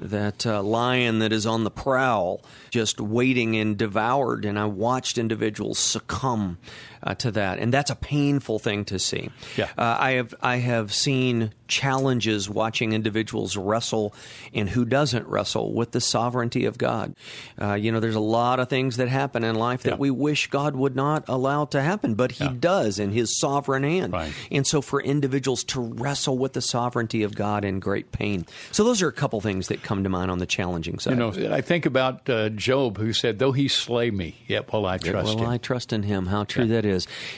that 0.00 0.46
uh, 0.46 0.62
lion 0.62 1.18
that 1.20 1.32
is 1.32 1.44
on 1.44 1.64
the 1.64 1.70
prowl 1.72 2.40
just 2.70 3.00
waiting 3.00 3.56
and 3.56 3.76
devoured 3.76 4.44
and 4.44 4.56
I 4.56 4.64
watched 4.66 5.18
individuals 5.18 5.76
succumb 5.78 6.58
uh, 7.02 7.14
to 7.14 7.30
that 7.30 7.58
and 7.58 7.72
that's 7.72 7.90
a 7.90 7.96
painful 7.96 8.58
thing 8.58 8.84
to 8.86 8.98
see. 8.98 9.30
Yeah. 9.56 9.68
Uh, 9.76 9.96
I 9.98 10.10
have 10.12 10.34
I 10.42 10.56
have 10.56 10.92
seen 10.92 11.52
challenges 11.68 12.48
watching 12.48 12.92
individuals 12.92 13.56
wrestle 13.56 14.14
and 14.54 14.70
who 14.70 14.84
doesn't 14.84 15.26
wrestle 15.28 15.72
with 15.74 15.92
the 15.92 16.00
sovereignty 16.00 16.64
of 16.64 16.78
God. 16.78 17.14
Uh, 17.60 17.74
you 17.74 17.92
know, 17.92 18.00
there's 18.00 18.14
a 18.14 18.20
lot 18.20 18.58
of 18.58 18.68
things 18.68 18.96
that 18.96 19.08
happen 19.08 19.44
in 19.44 19.54
life 19.54 19.82
that 19.82 19.90
Yeah. 19.92 19.96
we 19.96 20.10
wish 20.10 20.48
God 20.48 20.74
would 20.74 20.96
not 20.96 21.24
allow 21.28 21.66
to 21.66 21.80
happen, 21.82 22.14
but 22.14 22.32
He 22.32 22.44
Yeah. 22.44 22.54
does 22.58 22.98
in 22.98 23.12
His 23.12 23.38
sovereign 23.38 23.82
hand. 23.82 24.12
Right. 24.14 24.32
And 24.50 24.66
so 24.66 24.80
for 24.80 25.00
individuals 25.02 25.62
to 25.64 25.80
wrestle 25.80 26.38
with 26.38 26.54
the 26.54 26.62
sovereignty 26.62 27.22
of 27.22 27.34
God 27.34 27.64
in 27.64 27.80
great 27.80 28.12
pain. 28.12 28.46
So 28.72 28.82
those 28.82 29.02
are 29.02 29.08
a 29.08 29.12
couple 29.12 29.40
things 29.42 29.68
that 29.68 29.82
come 29.82 30.02
to 30.04 30.08
mind 30.10 30.30
on 30.30 30.38
the 30.38 30.46
challenging 30.46 30.98
side. 30.98 31.10
You 31.10 31.16
know, 31.16 31.54
I 31.54 31.60
think 31.60 31.84
about 31.86 32.28
uh, 32.30 32.48
Job, 32.48 32.96
who 32.98 33.12
said, 33.12 33.38
"Though 33.38 33.52
he 33.52 33.68
slay 33.68 34.10
me, 34.10 34.36
yet 34.46 34.72
will 34.72 34.86
I 34.86 34.96
trust 34.98 35.26
well, 35.36 35.44
him." 35.44 35.50
I 35.50 35.58
trust 35.58 35.92
in 35.92 36.02
him. 36.04 36.26
How 36.26 36.44
true 36.44 36.66
that 36.68 36.84
is. 36.86 36.87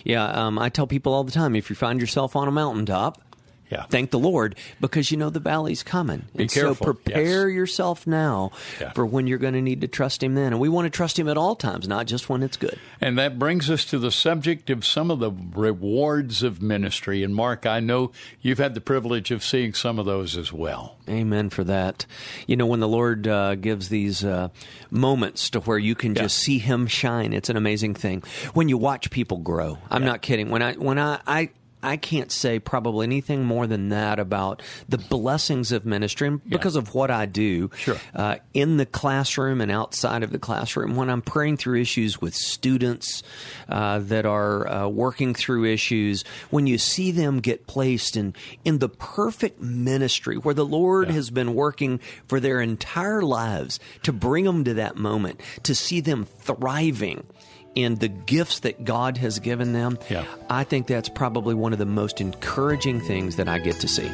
Yeah, 0.05 0.27
um, 0.27 0.59
I 0.59 0.69
tell 0.69 0.87
people 0.87 1.13
all 1.13 1.25
the 1.25 1.33
time 1.33 1.57
if 1.57 1.71
you 1.71 1.77
find 1.77 2.01
yourself 2.01 2.37
on 2.37 2.49
a 2.49 2.51
mountaintop, 2.51 3.23
Yeah. 3.71 3.85
thank 3.89 4.11
the 4.11 4.19
Lord 4.19 4.57
because 4.81 5.11
you 5.11 5.17
know 5.17 5.31
the 5.31 5.41
valley's 5.41 5.83
coming. 5.83 6.25
Be 6.35 6.43
and 6.45 6.53
careful, 6.53 6.75
So 6.75 6.85
prepare 6.93 7.49
yes. 7.49 7.55
yourself 7.57 8.07
now 8.07 8.51
Yeah. 8.81 8.93
for 8.93 9.07
when 9.07 9.27
you're 9.27 9.39
going 9.39 9.55
to 9.55 9.61
need 9.63 9.81
to 9.83 9.89
trust 9.89 10.23
Him 10.23 10.35
then. 10.35 10.53
And 10.53 10.61
we 10.61 10.69
want 10.69 10.87
to 10.87 10.91
trust 10.91 11.19
Him 11.19 11.29
at 11.29 11.37
all 11.37 11.55
times, 11.57 11.87
not 11.87 12.07
just 12.07 12.29
when 12.29 12.43
it's 12.43 12.57
good. 12.57 12.79
And 13.01 13.17
that 13.19 13.39
brings 13.39 13.71
us 13.71 13.85
to 13.87 13.99
the 13.99 14.11
subject 14.11 14.71
of 14.71 14.85
some 14.85 15.11
of 15.11 15.21
the 15.21 15.31
rewards 15.55 16.43
of 16.43 16.61
ministry. 16.61 17.23
And 17.23 17.35
Mark, 17.35 17.65
I 17.67 17.81
know 17.81 18.13
you've 18.41 18.59
had 18.59 18.75
the 18.75 18.81
privilege 18.81 19.31
of 19.31 19.45
seeing 19.45 19.73
some 19.75 19.99
of 19.99 20.07
those 20.07 20.37
as 20.37 20.53
well. 20.53 20.97
Amen 21.09 21.51
for 21.51 21.65
that. 21.65 22.07
You 22.47 22.57
know, 22.57 22.67
when 22.67 22.81
the 22.81 22.89
Lord 22.89 23.27
uh, 23.27 23.55
gives 23.55 23.89
these 23.89 24.25
uh, 24.25 24.49
moments 24.91 25.51
to 25.51 25.61
where 25.61 25.79
you 25.79 25.95
can 25.95 26.15
Yeah. 26.15 26.23
just 26.23 26.39
see 26.39 26.59
Him 26.59 26.87
shine, 26.87 27.33
it's 27.33 27.49
an 27.49 27.57
amazing 27.57 27.95
thing. 27.95 28.23
When 28.55 28.69
you 28.69 28.79
watch 28.79 29.11
people 29.11 29.39
grow, 29.39 29.79
I'm 29.91 30.03
Yeah. 30.03 30.09
not 30.09 30.23
kidding. 30.23 30.51
When 30.51 30.63
I 30.63 30.75
when 30.75 30.99
I, 30.99 31.21
I 31.27 31.51
I 31.83 31.97
can't 31.97 32.31
say 32.31 32.59
probably 32.59 33.05
anything 33.07 33.45
more 33.45 33.67
than 33.67 33.89
that 33.91 34.19
about 34.19 34.63
the 34.89 34.99
blessings 34.99 35.73
of 35.73 35.85
ministry 35.85 36.29
and 36.29 36.45
because 36.45 36.77
of 36.77 36.95
what 36.95 37.11
I 37.11 37.27
do 37.27 37.71
Sure. 37.77 37.97
uh, 38.15 38.37
in 38.55 38.77
the 38.77 38.87
classroom 38.87 39.61
and 39.61 39.71
outside 39.71 40.23
of 40.23 40.31
the 40.31 40.39
classroom. 40.39 40.97
When 40.97 41.09
I'm 41.09 41.23
praying 41.23 41.57
through 41.57 41.81
issues 41.81 42.21
with 42.21 42.35
students 42.35 43.23
uh, 43.69 44.01
that 44.01 44.27
are 44.27 44.69
uh, 44.69 44.89
working 44.89 45.35
through 45.35 45.65
issues, 45.65 46.25
when 46.51 46.67
you 46.67 46.77
see 46.79 47.11
them 47.11 47.41
get 47.41 47.67
placed 47.67 48.17
in 48.17 48.35
in 48.65 48.79
the 48.79 48.89
perfect 48.89 49.61
ministry 49.61 50.37
where 50.37 50.55
the 50.55 50.67
Lord 50.67 51.11
has 51.11 51.31
been 51.31 51.55
working 51.55 52.01
for 52.29 52.41
their 52.41 52.61
entire 52.61 53.23
lives 53.23 53.81
to 54.03 54.13
bring 54.13 54.45
them 54.45 54.65
to 54.65 54.75
that 54.75 54.97
moment, 54.97 55.41
to 55.63 55.75
see 55.75 56.01
them 56.01 56.25
thriving 56.25 57.27
in 57.75 57.97
the 57.97 58.09
gifts 58.09 58.61
that 58.61 58.85
God 58.85 59.17
has 59.19 59.39
given 59.39 59.73
them, 59.73 59.99
Yeah. 60.09 60.25
I 60.49 60.65
think 60.65 60.87
that's 60.87 61.09
probably 61.09 61.55
one 61.55 61.73
of 61.73 61.79
the 61.79 61.87
most 61.87 62.21
encouraging 62.21 63.01
things 63.01 63.37
that 63.37 63.49
I 63.49 63.59
get 63.59 63.77
to 63.81 63.89
see. 63.89 64.11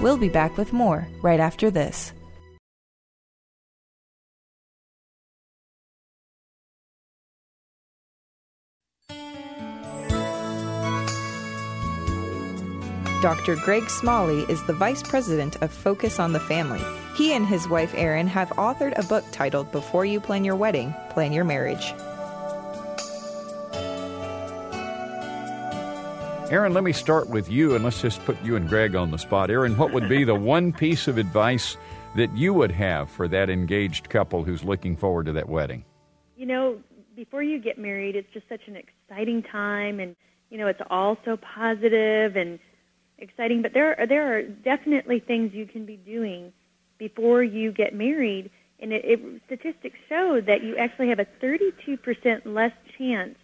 We'll 0.00 0.18
be 0.18 0.28
back 0.28 0.56
with 0.56 0.72
more 0.72 1.08
right 1.22 1.40
after 1.40 1.70
this. 1.70 2.12
Dr. 13.22 13.56
Greg 13.56 13.88
Smalley 13.88 14.42
is 14.42 14.62
the 14.66 14.72
Vice 14.74 15.02
President 15.02 15.56
of 15.62 15.72
Focus 15.72 16.20
on 16.20 16.32
the 16.32 16.40
Family. 16.40 16.82
He 17.16 17.32
and 17.32 17.46
his 17.46 17.68
wife 17.68 17.94
Erin 17.96 18.26
have 18.26 18.50
authored 18.50 18.98
a 18.98 19.02
book 19.04 19.24
titled 19.32 19.72
Before 19.72 20.04
You 20.04 20.20
Plan 20.20 20.44
Your 20.44 20.56
Wedding, 20.56 20.94
Plan 21.10 21.32
Your 21.32 21.44
Marriage. 21.44 21.94
Erin, 26.50 26.74
let 26.74 26.84
me 26.84 26.92
start 26.92 27.28
with 27.28 27.50
you, 27.50 27.74
and 27.74 27.82
let's 27.82 28.02
just 28.02 28.24
put 28.24 28.40
you 28.44 28.54
and 28.54 28.68
Greg 28.68 28.94
on 28.94 29.10
the 29.10 29.18
spot. 29.18 29.50
Erin, 29.50 29.76
what 29.76 29.92
would 29.92 30.08
be 30.08 30.24
the 30.24 30.34
one 30.56 30.72
piece 30.72 31.08
of 31.08 31.18
advice 31.18 31.76
that 32.14 32.34
you 32.36 32.54
would 32.54 32.70
have 32.70 33.10
for 33.10 33.26
that 33.28 33.50
engaged 33.50 34.08
couple 34.08 34.44
who's 34.44 34.62
looking 34.62 34.96
forward 34.96 35.26
to 35.26 35.32
that 35.32 35.48
wedding? 35.48 35.84
you 36.36 36.46
know, 36.46 36.78
before 37.16 37.42
you 37.42 37.58
get 37.58 37.78
married, 37.78 38.14
it's 38.14 38.32
just 38.32 38.48
such 38.48 38.68
an 38.68 38.76
exciting 38.76 39.42
time, 39.42 39.98
and 39.98 40.14
you 40.50 40.58
know, 40.58 40.68
it's 40.68 40.80
all 40.90 41.16
so 41.24 41.36
positive 41.36 42.36
and 42.36 42.58
exciting. 43.18 43.62
But 43.62 43.72
there 43.72 43.98
are 43.98 44.06
there 44.06 44.36
are 44.36 44.42
definitely 44.42 45.20
things 45.20 45.54
you 45.54 45.66
can 45.66 45.86
be 45.86 45.96
doing 45.96 46.52
before 46.98 47.42
you 47.42 47.72
get 47.72 47.94
married, 47.94 48.50
and 48.80 48.92
it, 48.92 49.04
it 49.04 49.42
statistics 49.46 49.98
show 50.08 50.40
that 50.40 50.62
you 50.62 50.76
actually 50.76 51.08
have 51.08 51.18
a 51.18 51.26
32% 51.42 52.42
less 52.44 52.72
chance 52.98 53.36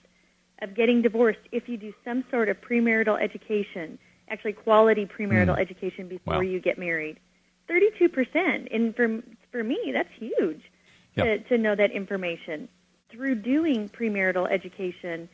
of 0.61 0.75
getting 0.75 1.03
divorced 1.03 1.41
if 1.51 1.69
you 1.69 1.77
do 1.77 1.93
some 2.05 2.25
sort 2.31 2.49
of 2.49 2.61
premarital 2.61 3.21
education, 3.21 3.99
actually 4.29 4.53
quality 4.53 5.07
premarital 5.07 5.55
hmm. 5.55 5.61
education 5.61 6.09
before 6.09 6.37
Wow. 6.37 6.41
you 6.41 6.61
get 6.61 6.79
married. 6.79 7.19
32%, 7.69 8.69
and 8.75 8.95
for 8.95 9.23
for 9.51 9.62
me, 9.62 9.91
that's 9.93 10.12
huge 10.19 10.62
Yep. 11.15 11.27
to, 11.27 11.57
to 11.57 11.59
know 11.59 11.75
that 11.75 11.91
information. 11.91 12.69
Through 13.11 13.37
doing 13.37 13.91
premarital 13.91 14.51
education, 14.51 15.29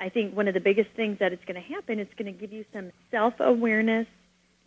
I 0.00 0.08
think 0.08 0.34
one 0.34 0.48
of 0.48 0.54
the 0.54 0.60
biggest 0.60 0.90
things 0.96 1.20
that 1.20 1.32
it's 1.32 1.44
going 1.44 1.54
to 1.62 1.68
happen 1.72 2.00
is 2.00 2.08
going 2.18 2.32
to 2.32 2.38
give 2.38 2.52
you 2.52 2.64
some 2.72 2.90
self 3.12 3.34
awareness 3.38 4.08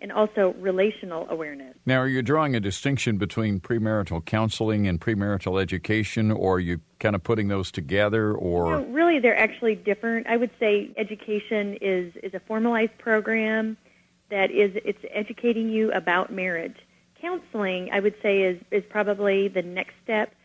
and 0.04 0.12
also 0.12 0.54
relational 0.60 1.26
awareness. 1.30 1.76
Now, 1.86 2.00
are 2.00 2.08
you 2.10 2.22
drawing 2.22 2.56
a 2.56 2.60
distinction 2.60 3.18
between 3.18 3.62
premarital 3.62 4.26
counseling 4.26 4.86
and 4.86 5.00
premarital 5.00 5.60
education, 5.60 6.30
or 6.30 6.56
are 6.56 6.60
you 6.60 6.82
kind 7.00 7.16
of 7.16 7.24
putting 7.24 7.48
those 7.48 7.72
together, 7.72 8.34
or 8.34 8.82
No, 8.82 8.86
really, 8.88 9.20
they're 9.20 9.39
actually 9.39 9.76
different. 9.76 10.28
I 10.28 10.36
would 10.36 10.52
say 10.60 10.92
education 10.98 11.78
is 11.82 12.13
is 12.22 12.34
a 12.34 12.42
formalized 12.42 12.98
program 12.98 13.78
that 14.30 14.52
is 14.52 14.72
it's 14.84 15.04
educating 15.10 15.70
you 15.70 15.89
about 15.94 16.32
marriage. 16.34 16.78
Counseling, 17.22 17.89
I 17.94 18.02
would 18.02 18.16
say, 18.22 18.42
is 18.42 18.62
is 18.72 18.84
probably 18.89 19.48
the 19.48 19.62
next 19.62 19.94
step. 20.04 20.36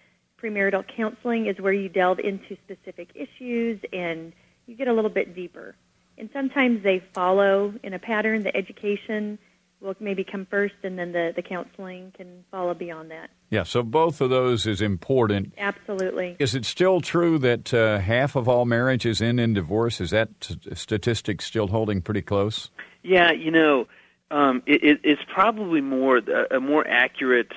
Premarital 0.41 0.85
counseling 0.97 1.47
is 1.47 1.59
where 1.59 1.73
you 1.73 1.89
delve 1.89 2.21
into 2.21 2.57
specific 2.65 3.09
issues 3.17 3.81
and 3.93 4.33
you 4.67 4.77
get 4.77 4.87
a 4.87 4.93
little 4.93 5.11
bit 5.11 5.35
deeper. 5.35 5.75
And 6.17 6.31
sometimes 6.33 6.85
they 6.85 7.03
follow 7.13 7.75
in 7.83 7.93
a 7.93 7.99
pattern. 7.99 8.45
The 8.45 8.57
education 8.57 9.39
will 9.81 9.95
maybe 10.01 10.25
come 10.25 10.47
first, 10.51 10.75
and 10.83 10.99
then 10.99 11.13
the, 11.13 11.33
the 11.35 11.43
counseling 11.43 12.13
can 12.17 12.45
follow 12.51 12.75
beyond 12.75 13.11
that. 13.11 13.31
yeah? 13.51 13.63
So 13.63 13.83
both 13.83 14.21
of 14.21 14.31
those 14.31 14.67
is 14.67 14.83
important. 14.83 15.55
Absolutely. 15.59 16.37
Is 16.39 16.55
it 16.55 16.65
still 16.65 17.01
true 17.01 17.39
that 17.39 17.73
uh, 17.73 17.99
half 17.99 18.37
of 18.37 18.49
all 18.49 18.65
marriages 18.65 19.23
end 19.23 19.39
in 19.41 19.55
divorce? 19.55 20.01
Is 20.01 20.11
that 20.11 20.41
t- 20.41 20.59
statistic 20.75 21.41
still 21.43 21.69
holding 21.69 22.03
pretty 22.03 22.23
close? 22.23 22.71
Yeah, 23.03 23.31
you 23.33 23.51
know, 23.51 23.87
um, 24.31 24.63
it, 24.67 24.83
it, 24.83 25.01
it's 25.05 25.23
probably 25.33 25.81
more 25.81 26.19
a, 26.19 26.57
a 26.57 26.61
more 26.61 26.87
accurate 26.87 27.53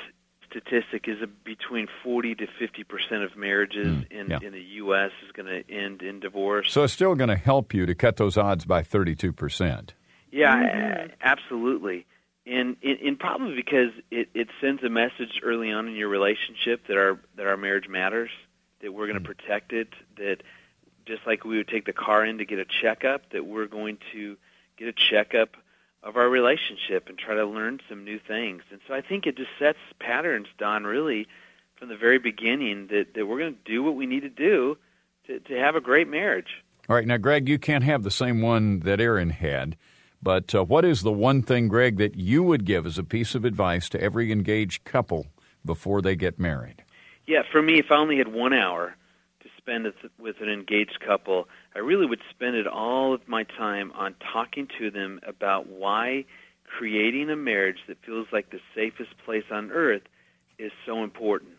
statistic 0.49 1.07
is 1.07 1.21
a, 1.21 1.27
between 1.27 1.87
forty 2.03 2.35
to 2.35 2.45
fifty 2.59 2.83
percent 2.83 3.23
of 3.23 3.35
marriages 3.35 4.05
in 4.11 4.29
yeah. 4.29 4.39
in 4.41 4.53
the 4.53 4.61
U.S. 4.61 5.11
is 5.25 5.31
going 5.31 5.47
to 5.47 5.73
end 5.73 6.01
in 6.01 6.19
divorce. 6.19 6.71
So 6.71 6.83
it's 6.83 6.93
still 6.93 7.15
going 7.15 7.29
to 7.29 7.35
help 7.35 7.73
you 7.73 7.85
to 7.85 7.95
cut 7.95 8.17
those 8.17 8.37
odds 8.37 8.65
by 8.65 8.83
32%. 8.83 9.89
Yeah, 10.31 10.61
a- 10.61 11.09
absolutely. 11.21 12.05
And, 12.45 12.75
and 12.83 13.19
probably 13.19 13.55
because 13.55 13.91
it, 14.09 14.29
it 14.33 14.47
sends 14.59 14.83
a 14.83 14.89
message 14.89 15.41
early 15.43 15.71
on 15.71 15.87
in 15.87 15.95
your 15.95 16.09
relationship 16.09 16.87
that 16.87 16.97
our 16.97 17.19
that 17.35 17.45
our 17.45 17.55
marriage 17.55 17.87
matters, 17.87 18.31
that 18.81 18.91
we're 18.93 19.05
going 19.05 19.21
to 19.21 19.23
mm-hmm. 19.23 19.39
protect 19.39 19.73
it, 19.73 19.89
that 20.17 20.37
just 21.05 21.21
like 21.27 21.45
we 21.45 21.57
would 21.57 21.67
take 21.67 21.85
the 21.85 21.93
car 21.93 22.25
in 22.25 22.39
to 22.39 22.45
get 22.45 22.57
a 22.57 22.65
checkup, 22.65 23.29
that 23.31 23.45
we're 23.45 23.67
going 23.67 23.99
to 24.13 24.37
get 24.77 24.87
a 24.87 24.93
checkup 24.93 25.55
of 26.03 26.17
our 26.17 26.27
relationship 26.27 27.09
and 27.09 27.17
try 27.17 27.35
to 27.35 27.45
learn 27.45 27.79
some 27.87 28.03
new 28.03 28.19
things. 28.19 28.63
And 28.71 28.79
so 28.87 28.93
I 28.93 29.01
think 29.01 29.27
it 29.27 29.37
just 29.37 29.51
sets 29.59 29.77
patterns, 29.99 30.47
Don, 30.57 30.83
really 30.83 31.27
from 31.75 31.89
the 31.89 31.97
very 31.97 32.17
beginning 32.17 32.87
that, 32.87 33.13
that 33.13 33.25
we're 33.25 33.39
going 33.39 33.53
to 33.53 33.71
do 33.71 33.83
what 33.83 33.95
we 33.95 34.05
need 34.05 34.21
to 34.21 34.29
do 34.29 34.77
to, 35.27 35.39
to 35.39 35.59
have 35.59 35.75
a 35.75 35.81
great 35.81 36.07
marriage. 36.07 36.63
All 36.89 36.95
right, 36.95 37.05
now, 37.05 37.17
Greg, 37.17 37.47
you 37.47 37.59
can't 37.59 37.83
have 37.83 38.03
the 38.03 38.11
same 38.11 38.41
one 38.41 38.79
that 38.81 38.99
Erin 38.99 39.29
had, 39.29 39.77
but 40.21 40.53
uh, 40.53 40.63
what 40.63 40.85
is 40.85 41.01
the 41.01 41.11
one 41.11 41.41
thing, 41.41 41.67
Greg, 41.67 41.97
that 41.97 42.15
you 42.15 42.43
would 42.43 42.65
give 42.65 42.85
as 42.85 42.97
a 42.97 43.03
piece 43.03 43.35
of 43.35 43.45
advice 43.45 43.89
to 43.89 44.01
every 44.01 44.31
engaged 44.31 44.83
couple 44.83 45.27
before 45.65 46.01
they 46.01 46.15
get 46.15 46.39
married? 46.39 46.83
Yeah, 47.25 47.43
for 47.51 47.61
me, 47.61 47.79
if 47.79 47.91
I 47.91 47.95
only 47.97 48.17
had 48.17 48.27
one 48.27 48.53
hour 48.53 48.95
to 49.41 49.49
spend 49.57 49.91
with, 50.19 50.41
an 50.41 50.49
engaged 50.49 50.99
couple, 51.05 51.47
I 51.75 51.79
really 51.79 52.05
would 52.05 52.21
spend 52.29 52.55
it 52.55 52.67
all 52.67 53.13
of 53.13 53.27
my 53.27 53.43
time 53.43 53.91
on 53.93 54.15
talking 54.33 54.67
to 54.79 54.91
them 54.91 55.19
about 55.25 55.67
why 55.67 56.25
creating 56.65 57.29
a 57.29 57.35
marriage 57.35 57.79
that 57.87 57.97
feels 58.05 58.27
like 58.31 58.49
the 58.49 58.59
safest 58.75 59.11
place 59.25 59.43
on 59.51 59.71
earth 59.71 60.03
is 60.57 60.71
so 60.85 61.03
important. 61.03 61.51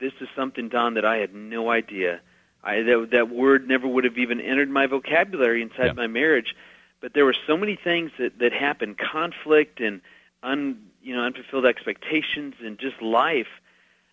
This 0.00 0.12
is 0.20 0.28
something, 0.34 0.68
Don, 0.68 0.94
that 0.94 1.04
I 1.04 1.16
had 1.16 1.34
no 1.34 1.70
idea. 1.70 2.20
I 2.62 2.82
that, 2.82 3.08
that 3.12 3.30
word 3.30 3.68
never 3.68 3.86
would 3.88 4.04
have 4.04 4.18
even 4.18 4.40
entered 4.40 4.70
my 4.70 4.86
vocabulary 4.86 5.62
inside 5.62 5.86
Yeah. 5.86 5.92
my 5.92 6.06
marriage. 6.06 6.54
But 7.00 7.14
there 7.14 7.24
were 7.24 7.36
so 7.46 7.56
many 7.56 7.76
things 7.76 8.10
that 8.18 8.38
that 8.38 8.52
happened, 8.52 8.98
conflict 8.98 9.80
and 9.80 10.00
un 10.42 10.78
you 11.02 11.14
know 11.14 11.22
unfulfilled 11.22 11.66
expectations 11.66 12.54
and 12.62 12.78
just 12.78 13.00
life 13.02 13.48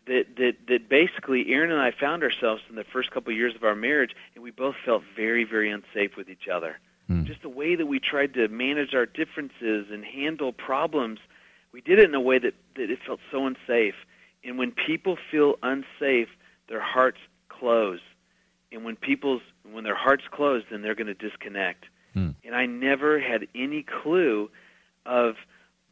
that 0.08 0.36
that 0.38 0.56
that 0.68 0.90
basically 0.90 1.52
Erin 1.52 1.72
and 1.72 1.82
I 1.82 1.92
found 1.92 2.24
ourselves 2.24 2.62
in 2.70 2.76
the 2.76 2.84
first 2.84 3.12
couple 3.12 3.32
of 3.32 3.38
years 3.38 3.56
of 3.56 3.64
our 3.64 3.76
marriage, 3.76 4.16
and 4.36 4.44
we 4.44 4.52
both 4.52 4.76
felt 4.84 5.04
very 5.16 5.44
very 5.44 5.70
unsafe 5.70 6.16
with 6.18 6.30
each 6.30 6.48
other. 6.48 6.80
Hmm. 7.08 7.26
Just 7.26 7.42
the 7.42 7.50
way 7.50 7.76
that 7.76 7.86
we 7.86 8.00
tried 8.00 8.34
to 8.34 8.48
manage 8.48 8.94
our 8.94 9.06
differences 9.06 9.88
and 9.92 10.04
handle 10.04 10.52
problems, 10.52 11.20
we 11.72 11.82
did 11.82 12.00
it 12.00 12.06
in 12.06 12.16
a 12.16 12.22
way 12.22 12.40
that 12.40 12.54
that 12.76 12.90
it 12.90 13.00
felt 13.06 13.20
so 13.32 13.46
unsafe. 13.46 13.96
And 14.44 14.58
when 14.58 14.72
people 14.72 15.18
feel 15.30 15.56
unsafe, 15.64 16.30
their 16.70 16.82
hearts 16.82 17.20
close. 17.50 18.00
And 18.72 18.84
when 18.84 18.96
people's 18.96 19.42
when 19.70 19.84
their 19.84 19.96
hearts 19.96 20.24
close, 20.32 20.64
then 20.70 20.82
they're 20.82 20.96
going 20.96 21.08
to 21.08 21.14
disconnect. 21.14 21.86
And 22.46 22.56
I 22.56 22.66
never 22.66 23.20
had 23.20 23.48
any 23.56 23.84
clue 23.84 24.50
of 25.06 25.36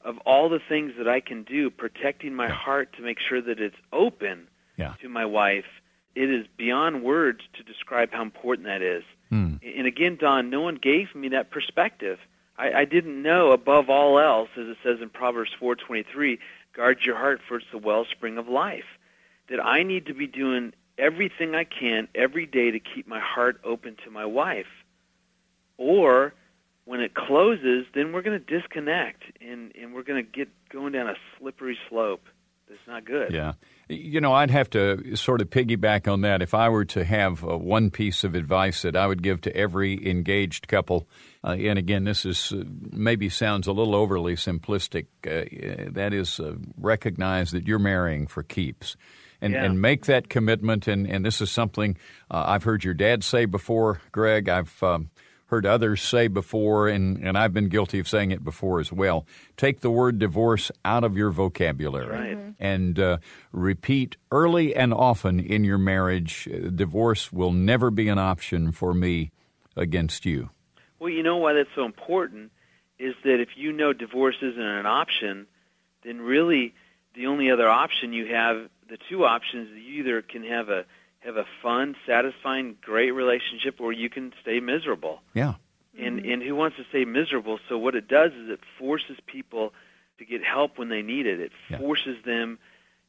of 0.04 0.18
all 0.20 0.50
the 0.50 0.60
things 0.60 0.94
that 1.00 1.08
I 1.08 1.20
can 1.20 1.42
do 1.44 1.72
protecting 1.72 2.36
my 2.36 2.48
heart 2.48 2.94
to 2.98 3.02
make 3.02 3.18
sure 3.20 3.42
that 3.42 3.60
it's 3.60 3.76
open 3.92 4.48
Yeah. 4.78 4.94
to 5.02 5.10
my 5.10 5.26
wife. 5.26 5.66
It 6.14 6.30
is 6.30 6.46
beyond 6.58 7.02
words 7.04 7.42
to 7.58 7.64
describe 7.64 8.12
how 8.12 8.22
important 8.22 8.68
that 8.68 8.82
is. 8.84 9.04
Hmm. 9.30 9.56
And 9.64 9.88
again, 9.88 10.16
Don, 10.20 10.50
no 10.52 10.62
one 10.62 10.76
gave 10.76 11.16
me 11.16 11.30
that 11.30 11.50
perspective. 11.50 12.20
I, 12.58 12.72
I 12.82 12.86
didn't 12.86 13.22
know 13.22 13.52
above 13.52 13.90
all 13.90 14.20
else, 14.20 14.50
as 14.56 14.68
it 14.68 14.78
says 14.84 15.02
in 15.02 15.10
Proverbs 15.10 15.52
four 15.60 15.76
twenty 15.76 16.04
three, 16.04 16.40
guard 16.74 17.00
your 17.04 17.18
heart 17.18 17.42
for 17.48 17.58
it's 17.58 17.66
the 17.72 17.78
wellspring 17.80 18.38
of 18.38 18.48
life. 18.48 18.86
That 19.50 19.60
I 19.60 19.84
need 19.84 20.06
to 20.06 20.14
be 20.14 20.28
doing 20.28 20.74
everything 20.98 21.56
I 21.56 21.64
can 21.66 22.08
every 22.16 22.46
day 22.46 22.72
to 22.72 22.80
keep 22.80 23.08
my 23.08 23.20
heart 23.20 23.60
open 23.64 23.98
to 24.06 24.12
my 24.12 24.26
wife. 24.26 24.68
Or 25.78 26.34
when 26.86 27.00
it 27.00 27.14
closes, 27.16 27.86
then 27.94 28.14
we're 28.14 28.22
going 28.22 28.40
to 28.40 28.60
disconnect 28.60 29.24
and, 29.42 29.72
and 29.76 29.94
we're 29.94 30.04
going 30.04 30.24
to 30.24 30.30
get 30.30 30.50
going 30.70 30.94
down 30.94 31.08
a 31.08 31.16
slippery 31.40 31.78
slope 31.90 32.24
that's 32.68 32.88
not 32.88 33.06
good. 33.06 33.32
Yeah. 33.32 33.54
You 33.88 34.20
know, 34.20 34.34
I'd 34.34 34.50
have 34.50 34.70
to 34.72 35.16
sort 35.16 35.42
of 35.42 35.52
piggyback 35.52 36.12
on 36.12 36.22
that. 36.22 36.42
If 36.42 36.56
I 36.56 36.70
were 36.70 36.86
to 36.86 37.04
have 37.04 37.44
uh, 37.44 37.58
one 37.58 37.92
piece 37.92 38.24
of 38.24 38.34
advice 38.34 38.82
that 38.82 38.96
I 38.96 39.06
would 39.06 39.22
give 39.22 39.42
to 39.42 39.56
every 39.56 40.10
engaged 40.10 40.68
couple, 40.68 41.08
uh, 41.44 41.52
and 41.52 41.78
again, 41.78 42.04
this 42.06 42.26
is 42.26 42.52
uh, 42.52 42.64
maybe 42.92 43.30
sounds 43.30 43.68
a 43.68 43.72
little 43.72 43.94
overly 43.94 44.36
simplistic. 44.36 45.06
Uh, 45.24 45.92
that 45.94 46.14
is, 46.14 46.40
uh, 46.40 46.56
recognize 46.78 47.52
that 47.52 47.68
you're 47.68 47.78
marrying 47.78 48.26
for 48.26 48.42
keeps. 48.42 48.96
And, 49.42 49.54
Yeah. 49.54 49.66
and 49.66 49.80
make 49.80 50.06
that 50.06 50.30
commitment. 50.30 50.88
And, 50.88 51.06
and 51.06 51.24
this 51.24 51.42
is 51.42 51.52
something 51.52 51.98
uh, 52.32 52.46
I've 52.48 52.64
heard 52.64 52.84
your 52.84 52.96
dad 52.96 53.24
say 53.24 53.46
before, 53.46 54.02
Greg. 54.12 54.50
I've 54.50 54.82
um, 54.82 55.12
heard 55.48 55.66
others 55.66 56.02
say 56.02 56.28
before, 56.28 56.88
and, 56.88 57.18
and 57.18 57.38
I've 57.38 57.54
been 57.54 57.70
guilty 57.70 58.00
of 58.00 58.08
saying 58.08 58.32
it 58.32 58.44
before 58.44 58.80
as 58.80 58.92
well. 58.92 59.26
Take 59.58 59.82
the 59.82 59.92
word 59.92 60.18
divorce 60.20 60.72
out 60.84 61.04
of 61.04 61.16
your 61.16 61.30
vocabulary 61.30 62.36
Right. 62.36 62.54
and 62.60 63.00
uh, 63.00 63.18
repeat 63.52 64.18
early 64.32 64.76
and 64.76 64.94
often 64.94 65.40
in 65.40 65.64
your 65.64 65.78
marriage 65.78 66.48
uh, 66.52 66.70
divorce 66.70 67.32
will 67.32 67.52
never 67.52 67.92
be 67.92 68.08
an 68.10 68.18
option 68.18 68.72
for 68.72 68.94
me 68.94 69.32
against 69.76 70.26
you. 70.26 70.50
Well, 71.00 71.10
you 71.10 71.22
know 71.24 71.38
why 71.38 71.54
that's 71.54 71.70
so 71.76 71.86
important 71.86 72.52
is 72.98 73.14
that 73.24 73.40
if 73.42 73.50
you 73.56 73.72
know 73.72 73.94
divorce 73.94 74.38
isn't 74.42 74.60
an 74.62 74.86
option, 74.86 75.46
then 76.04 76.22
really 76.22 76.74
the 77.14 77.28
only 77.28 77.52
other 77.52 77.70
option 77.70 78.14
you 78.14 78.34
have, 78.34 78.70
the 78.90 78.98
two 79.10 79.26
options, 79.26 79.70
you 79.78 80.00
either 80.02 80.22
can 80.22 80.44
have 80.44 80.70
a 80.70 80.86
have 81.26 81.38
a 81.38 81.46
fun, 81.62 81.96
satisfying, 82.06 82.76
great 82.82 83.12
relationship, 83.12 83.80
or 83.80 83.92
you 83.92 84.10
can 84.10 84.32
stay 84.42 84.60
miserable. 84.60 85.22
Yeah. 85.34 85.56
And 85.98 86.20
mm-hmm. 86.20 86.32
and 86.32 86.44
who 86.44 86.56
wants 86.56 86.78
to 86.78 86.84
stay 86.90 87.06
miserable? 87.06 87.60
So 87.68 87.78
what 87.78 87.96
it 87.96 88.08
does 88.08 88.32
is 88.34 88.50
it 88.50 88.60
forces 88.78 89.18
people 89.26 89.74
to 90.20 90.26
get 90.26 90.44
help 90.44 90.78
when 90.78 90.90
they 90.90 91.02
need 91.02 91.26
it. 91.26 91.40
It 91.40 91.52
Yeah. 91.70 91.80
forces 91.80 92.18
them, 92.24 92.60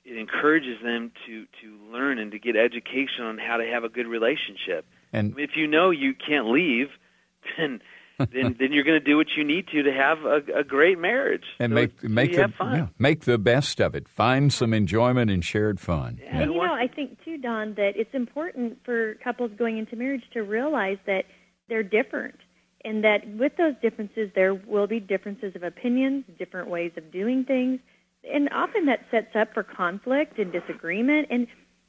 it 0.05 0.16
encourages 0.16 0.81
them 0.83 1.12
to 1.26 1.46
to 1.62 1.79
learn 1.92 2.18
and 2.18 2.31
to 2.33 2.38
get 2.38 2.57
education 2.57 3.24
on 3.24 3.38
how 3.38 3.57
to 3.59 3.66
have 3.66 3.85
a 3.85 3.88
good 3.88 4.07
relationship. 4.07 4.87
And 5.12 5.38
If 5.38 5.57
you 5.57 5.66
know 5.66 5.90
you 5.90 6.14
can't 6.14 6.48
leave, 6.48 6.90
then 7.57 7.83
then 8.18 8.57
then 8.59 8.72
you're 8.72 8.85
going 8.85 8.98
to 8.98 9.05
do 9.05 9.16
what 9.16 9.29
you 9.37 9.44
need 9.44 9.68
to 9.68 9.83
to 9.83 9.92
have 9.92 10.24
a, 10.24 10.61
a 10.61 10.64
great 10.64 10.98
marriage. 10.98 11.44
and 11.59 11.70
So 11.70 11.74
make 11.74 11.90
it's- 11.90 12.02
so 12.02 12.09
make 12.09 12.33
the 12.35 12.42
have 12.42 12.55
fun. 12.55 12.76
yeah, 12.76 12.87
make 12.98 13.20
the 13.22 13.38
best 13.38 13.81
of 13.81 13.94
it. 13.94 14.09
Find 14.09 14.52
some 14.52 14.72
enjoyment 14.72 15.31
and 15.31 15.44
shared 15.44 15.81
fun. 15.81 16.18
Yeah. 16.22 16.40
And 16.40 16.52
you 16.52 16.59
know, 16.62 16.72
I 16.72 16.88
think 16.88 17.22
too, 17.24 17.38
Don, 17.38 17.74
that 17.74 17.92
it's 17.96 18.14
important 18.14 18.79
for 18.85 19.14
couples 19.22 19.50
going 19.59 19.79
into 19.79 19.96
marriage 19.96 20.24
to 20.33 20.42
realize 20.42 20.98
that 21.07 21.24
they're 21.68 21.83
different, 21.83 22.40
and 22.85 23.02
that 23.05 23.26
with 23.37 23.57
those 23.57 23.74
differences, 23.83 24.31
there 24.35 24.55
will 24.55 24.87
be 24.87 25.00
differences 25.00 25.55
of 25.57 25.62
opinions, 25.62 26.24
different 26.38 26.68
ways 26.70 26.92
of 26.96 27.11
doing 27.11 27.44
things, 27.44 27.81
and 28.24 28.48
often 28.52 28.87
that 28.87 29.00
sets 29.11 29.35
up 29.35 29.52
for 29.52 29.62
conflict 29.62 30.38
and 30.38 30.52
disagreement, 30.52 31.29
and 31.31 31.46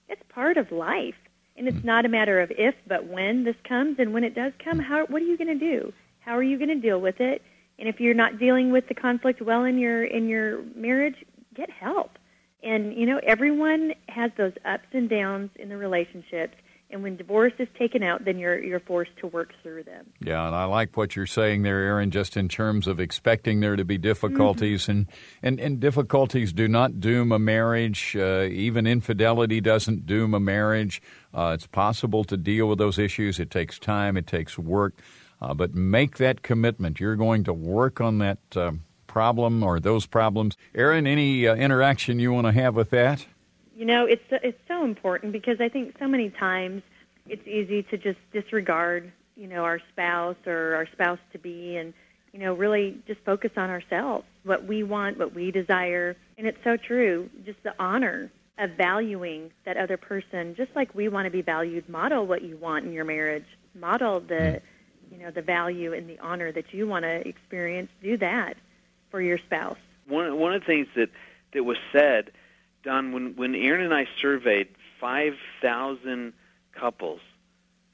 it's 0.10 0.22
part 0.30 0.58
of 0.58 0.72
life. 0.72 1.16
And 1.56 1.68
it's 1.68 1.78
mm. 1.78 1.86
not 1.86 2.06
a 2.06 2.10
matter 2.10 2.40
of 2.40 2.52
if, 2.52 2.76
but 2.86 3.08
when 3.08 3.44
this 3.44 3.56
comes, 3.68 3.98
and 3.98 4.14
when 4.14 4.24
it 4.24 4.36
does 4.36 4.54
come, 4.64 4.78
mm. 4.78 4.84
how 4.84 5.06
what 5.08 5.24
are 5.24 5.26
you 5.26 5.38
going 5.38 5.60
to 5.60 5.74
do? 5.74 5.92
How 6.28 6.36
are 6.36 6.44
you 6.44 6.58
going 6.58 6.68
to 6.68 6.76
deal 6.76 7.00
with 7.00 7.22
it? 7.22 7.42
And 7.80 7.88
if 7.88 8.02
you're 8.02 8.14
not 8.14 8.38
dealing 8.38 8.70
with 8.70 8.90
the 8.90 8.94
conflict 8.94 9.42
well 9.42 9.64
in 9.64 9.78
your 9.78 10.04
in 10.04 10.28
your 10.28 10.62
marriage, 10.76 11.16
get 11.56 11.70
help. 11.70 12.20
And 12.62 12.94
you 12.94 13.06
know, 13.06 13.22
everyone 13.26 13.94
has 14.10 14.32
those 14.38 14.52
ups 14.66 14.88
and 14.92 15.10
downs 15.10 15.52
in 15.56 15.70
the 15.70 15.78
relationships. 15.78 16.56
And 16.90 17.02
when 17.04 17.16
divorce 17.16 17.54
is 17.60 17.68
taken 17.80 18.04
out, 18.04 18.26
then 18.26 18.40
you're 18.40 18.62
you're 18.62 18.82
forced 18.82 19.16
to 19.22 19.28
work 19.28 19.54
through 19.64 19.84
them. 19.84 20.08
Yeah, 20.20 20.46
and 20.48 20.54
I 20.54 20.66
like 20.66 20.98
what 20.98 21.16
you're 21.16 21.28
saying 21.28 21.64
there, 21.64 21.80
Erin, 21.80 22.12
just 22.12 22.36
in 22.36 22.50
terms 22.50 22.88
of 22.88 23.00
expecting 23.00 23.62
there 23.62 23.78
to 23.78 23.86
be 23.86 23.98
difficulties. 23.98 24.90
And, 24.90 25.08
and, 25.42 25.62
and 25.62 25.80
difficulties 25.80 26.52
do 26.52 26.68
not 26.68 27.00
doom 27.00 27.32
a 27.32 27.40
marriage. 27.40 28.18
Uh, 28.18 28.48
even 28.52 28.86
infidelity 28.86 29.62
doesn't 29.62 30.06
doom 30.06 30.34
a 30.34 30.40
marriage. 30.42 31.02
Uh, 31.34 31.52
it's 31.54 31.68
possible 31.68 32.26
to 32.26 32.36
deal 32.36 32.68
with 32.68 32.80
those 32.80 33.00
issues. 33.00 33.40
It 33.40 33.50
takes 33.50 33.80
time, 33.80 34.18
it 34.18 34.28
takes 34.28 34.58
work. 34.58 34.94
Uh, 35.42 35.54
but 35.54 35.76
make 35.76 36.18
that 36.18 36.42
commitment. 36.42 37.00
You're 37.00 37.16
going 37.16 37.44
to 37.44 37.54
work 37.54 38.02
on 38.02 38.18
that 38.20 38.40
uh, 38.56 38.72
problem 39.06 39.64
or 39.64 39.80
those 39.80 40.06
problems. 40.06 40.58
Erin, 40.74 41.06
any 41.06 41.48
uh, 41.48 41.56
interaction 41.56 42.20
you 42.20 42.34
want 42.34 42.48
to 42.48 42.54
have 42.54 42.76
with 42.76 42.90
that? 42.90 43.26
You 43.76 43.86
know, 43.86 44.06
it's 44.06 44.24
it's 44.32 44.60
so 44.68 44.84
important 44.84 45.32
because 45.32 45.62
I 45.62 45.70
think 45.70 45.96
so 46.00 46.08
many 46.08 46.32
times 46.32 46.82
it's 47.28 47.48
easy 47.48 47.84
to 47.84 47.98
just 47.98 48.18
disregard, 48.34 49.12
you 49.36 49.48
know, 49.48 49.64
our 49.64 49.80
spouse 49.92 50.38
or 50.48 50.74
our 50.74 50.88
spouse 50.94 51.20
to 51.34 51.38
be 51.38 51.78
and 51.78 51.94
you 52.34 52.40
know, 52.40 52.54
really 52.54 52.98
just 53.08 53.20
focus 53.22 53.52
on 53.58 53.70
ourselves, 53.70 54.26
what 54.44 54.66
we 54.66 54.84
want, 54.84 55.18
what 55.18 55.34
we 55.34 55.50
desire. 55.50 56.16
And 56.38 56.46
it's 56.46 56.58
so 56.64 56.78
true, 56.78 57.30
just 57.46 57.62
the 57.64 57.74
honor 57.80 58.32
of 58.60 58.72
valuing 58.72 59.52
that 59.66 59.78
other 59.78 59.98
person 59.98 60.56
just 60.56 60.70
like 60.76 60.94
we 60.94 61.08
want 61.08 61.26
to 61.26 61.32
be 61.32 61.42
valued. 61.42 61.88
Model 61.90 62.26
what 62.26 62.44
you 62.44 62.58
want 62.58 62.86
in 62.86 62.94
your 62.94 63.06
marriage. 63.06 63.46
Model 63.74 64.20
the 64.20 64.62
you 65.12 65.18
know, 65.18 65.32
the 65.32 65.42
value 65.42 65.94
and 65.94 66.10
the 66.10 66.20
honor 66.20 66.52
that 66.52 66.74
you 66.74 66.88
want 66.88 67.04
to 67.04 67.28
experience. 67.28 67.90
Do 68.02 68.18
that 68.18 68.58
for 69.12 69.22
your 69.22 69.38
spouse. 69.38 69.78
one 70.08 70.38
one 70.40 70.54
of 70.54 70.62
the 70.62 70.66
things 70.66 70.88
that 70.96 71.10
that 71.54 71.64
was 71.64 71.78
said, 71.92 72.32
Don, 72.84 73.12
when 73.12 73.36
when 73.36 73.56
Erin 73.56 73.82
and 73.82 73.94
I 73.94 74.08
surveyed 74.22 74.68
five 75.00 75.36
thousand 75.62 76.34
couples 76.74 77.22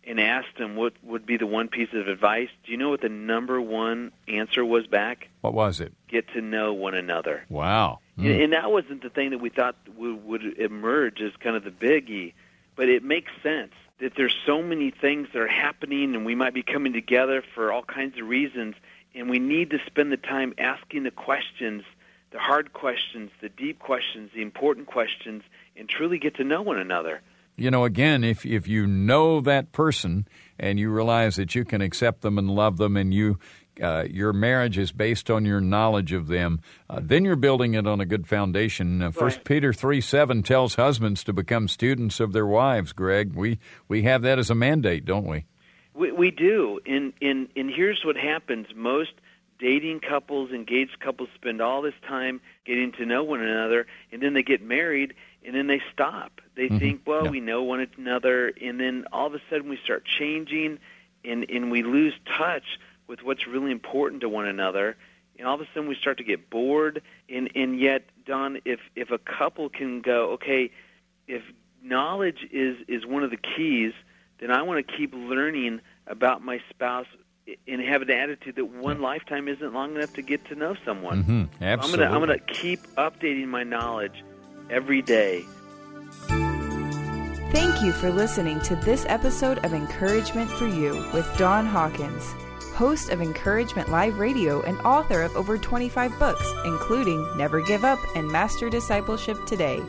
and 0.06 0.20
asked 0.20 0.58
them 0.58 0.76
what 0.76 0.94
would 1.04 1.26
be 1.26 1.38
the 1.38 1.48
one 1.48 1.70
piece 1.70 1.94
of 1.94 2.08
advice, 2.08 2.50
do 2.66 2.72
you 2.72 2.78
know 2.78 2.90
what 2.90 3.02
the 3.02 3.10
number 3.10 3.62
one 3.62 4.12
answer 4.28 4.66
was 4.66 4.86
back? 4.86 5.30
What 5.42 5.54
was 5.54 5.80
it? 5.80 5.94
Get 6.10 6.28
to 6.34 6.42
know 6.42 6.74
one 6.74 6.94
another. 6.94 7.46
Wow. 7.48 8.00
And- 8.18 8.26
hmm. 8.26 8.42
And 8.42 8.54
that 8.54 8.70
wasn't 8.72 9.02
the 9.02 9.10
thing 9.10 9.30
that 9.30 9.38
we 9.40 9.50
thought 9.50 9.76
would, 9.96 10.26
would 10.26 10.44
emerge 10.60 11.22
as 11.22 11.32
kind 11.40 11.56
of 11.56 11.64
the 11.64 11.72
biggie, 11.72 12.34
but 12.76 12.90
it 12.90 13.02
makes 13.04 13.32
sense 13.42 13.72
that 14.00 14.14
there's 14.18 14.36
so 14.46 14.62
many 14.62 14.92
things 14.92 15.28
that 15.34 15.42
are 15.42 15.48
happening, 15.48 16.16
and 16.16 16.26
we 16.26 16.36
might 16.36 16.54
be 16.54 16.64
coming 16.64 16.94
together 16.94 17.44
for 17.54 17.72
all 17.72 17.84
kinds 17.84 18.18
of 18.20 18.28
reasons, 18.28 18.76
and 19.16 19.30
we 19.30 19.40
need 19.40 19.70
to 19.70 19.78
spend 19.86 20.12
the 20.12 20.18
time 20.18 20.54
asking 20.58 21.04
the 21.04 21.12
questions, 21.12 21.84
the 22.32 22.40
hard 22.40 22.74
questions, 22.74 23.30
the 23.42 23.50
deep 23.50 23.80
questions, 23.80 24.32
the 24.34 24.42
important 24.42 24.88
questions, 24.88 25.44
and 25.78 25.88
truly 25.88 26.18
get 26.18 26.36
to 26.36 26.44
know 26.44 26.62
one 26.62 26.80
another. 26.80 27.22
you 27.56 27.70
know, 27.70 27.86
again, 27.86 28.24
if 28.24 28.46
if 28.46 28.68
you 28.68 28.88
know 28.88 29.40
that 29.42 29.72
person 29.72 30.28
and 30.58 30.80
you 30.80 30.90
realize 30.90 31.36
that 31.36 31.54
you 31.54 31.64
can 31.64 31.82
accept 31.82 32.22
them 32.22 32.38
and 32.40 32.50
love 32.50 32.78
them, 32.78 32.98
and 32.98 33.14
you 33.14 33.38
uh, 33.82 34.06
your 34.10 34.34
marriage 34.34 34.78
is 34.78 34.92
based 34.92 35.30
on 35.30 35.46
your 35.46 35.62
knowledge 35.62 36.14
of 36.14 36.28
them, 36.28 36.60
uh, 36.90 37.00
then 37.02 37.26
you're 37.26 37.36
building 37.36 37.74
it 37.74 37.88
on 37.88 38.00
a 38.02 38.06
good 38.06 38.28
foundation. 38.28 39.02
Uh, 39.02 39.12
First 39.12 39.44
Peter 39.44 39.74
three 39.74 40.02
seven 40.02 40.44
tells 40.44 40.76
husbands 40.76 41.24
to 41.24 41.34
become 41.34 41.68
students 41.68 42.20
of 42.20 42.34
their 42.34 42.46
wives. 42.46 42.94
Greg, 42.94 43.34
we 43.34 43.60
we 43.88 44.04
have 44.04 44.22
that 44.24 44.38
as 44.40 44.50
a 44.50 44.56
mandate, 44.56 45.06
don't 45.06 45.26
we? 45.26 45.46
We, 45.96 46.12
we 46.12 46.32
do, 46.32 46.80
and, 46.86 47.14
and 47.22 47.50
and 47.56 47.70
here's 47.70 48.04
what 48.04 48.16
happens: 48.18 48.68
most 48.76 49.12
dating 49.60 50.02
couples, 50.02 50.52
engaged 50.52 51.00
couples, 51.00 51.30
spend 51.36 51.62
all 51.62 51.82
this 51.82 51.94
time 52.08 52.42
getting 52.66 52.92
to 52.94 53.06
know 53.06 53.24
one 53.24 53.42
another, 53.42 53.88
and 54.12 54.22
then 54.22 54.34
they 54.34 54.44
get 54.44 54.62
married, 54.62 55.14
and 55.46 55.56
then 55.56 55.68
they 55.68 55.82
stop. 55.94 56.42
They 56.56 56.68
think, 56.68 57.02
well, 57.06 57.26
Yeah. 57.26 57.32
we 57.32 57.40
know 57.40 57.64
one 57.64 57.88
another, 57.98 58.52
and 58.62 58.80
then 58.80 59.06
all 59.14 59.28
of 59.28 59.36
a 59.36 59.42
sudden 59.50 59.70
we 59.70 59.78
start 59.84 60.04
changing, 60.06 60.80
and 61.24 61.46
and 61.50 61.72
we 61.72 61.84
lose 61.84 62.14
touch 62.38 62.80
with 63.08 63.24
what's 63.24 63.48
really 63.48 63.72
important 63.72 64.22
to 64.22 64.30
one 64.30 64.46
another. 64.46 64.96
And 65.38 65.48
all 65.48 65.56
of 65.56 65.62
a 65.62 65.66
sudden 65.74 65.88
we 65.88 65.96
start 65.96 66.18
to 66.18 66.24
get 66.24 66.50
bored, 66.50 67.02
and 67.28 67.50
and 67.56 67.80
yet, 67.80 68.04
Don, 68.26 68.60
if 68.66 68.80
if 68.96 69.12
a 69.12 69.18
couple 69.18 69.70
can 69.70 70.02
go, 70.02 70.32
okay, 70.34 70.72
if 71.28 71.42
knowledge 71.84 72.48
is 72.52 72.78
is 72.88 73.06
one 73.06 73.24
of 73.24 73.32
the 73.32 73.38
keys, 73.38 73.94
then 74.40 74.52
I 74.52 74.62
want 74.62 74.86
to 74.86 74.94
keep 74.96 75.14
learning 75.14 75.82
about 76.06 76.44
my 76.44 76.62
spouse 76.70 77.08
and 77.68 77.82
have 77.82 78.02
an 78.02 78.12
attitude 78.12 78.56
that 78.56 78.66
one 78.66 79.02
lifetime 79.02 79.48
isn't 79.48 79.74
long 79.74 79.96
enough 79.96 80.14
to 80.14 80.22
get 80.22 80.46
to 80.46 80.56
know 80.56 80.76
someone. 80.86 81.24
Mm-hmm. 81.24 81.32
I'm 81.32 81.50
Absolutely. 81.62 82.06
gonna 82.06 82.16
I'm 82.16 82.22
gonna 82.22 82.40
keep 82.40 82.82
updating 82.96 83.48
my 83.48 83.64
knowledge 83.64 84.24
every 84.70 85.02
day. 85.02 85.46
Thank 87.52 87.84
you 87.84 87.92
for 87.92 88.10
listening 88.12 88.60
to 88.62 88.76
this 88.78 89.06
episode 89.08 89.64
of 89.64 89.74
Encouragement 89.74 90.50
for 90.50 90.68
You 90.68 91.06
with 91.14 91.30
Don 91.38 91.68
Hawkins, 91.68 92.34
host 92.74 93.10
of 93.10 93.22
Encouragement 93.22 93.90
Live 93.90 94.20
Radio 94.20 94.62
and 94.62 94.80
author 94.82 95.22
of 95.22 95.36
over 95.36 95.58
25 95.58 96.18
books, 96.20 96.54
including 96.66 97.26
Never 97.38 97.62
Give 97.62 97.84
Up 97.84 98.00
and 98.16 98.28
Master 98.28 98.70
Discipleship 98.70 99.38
Today. 99.46 99.82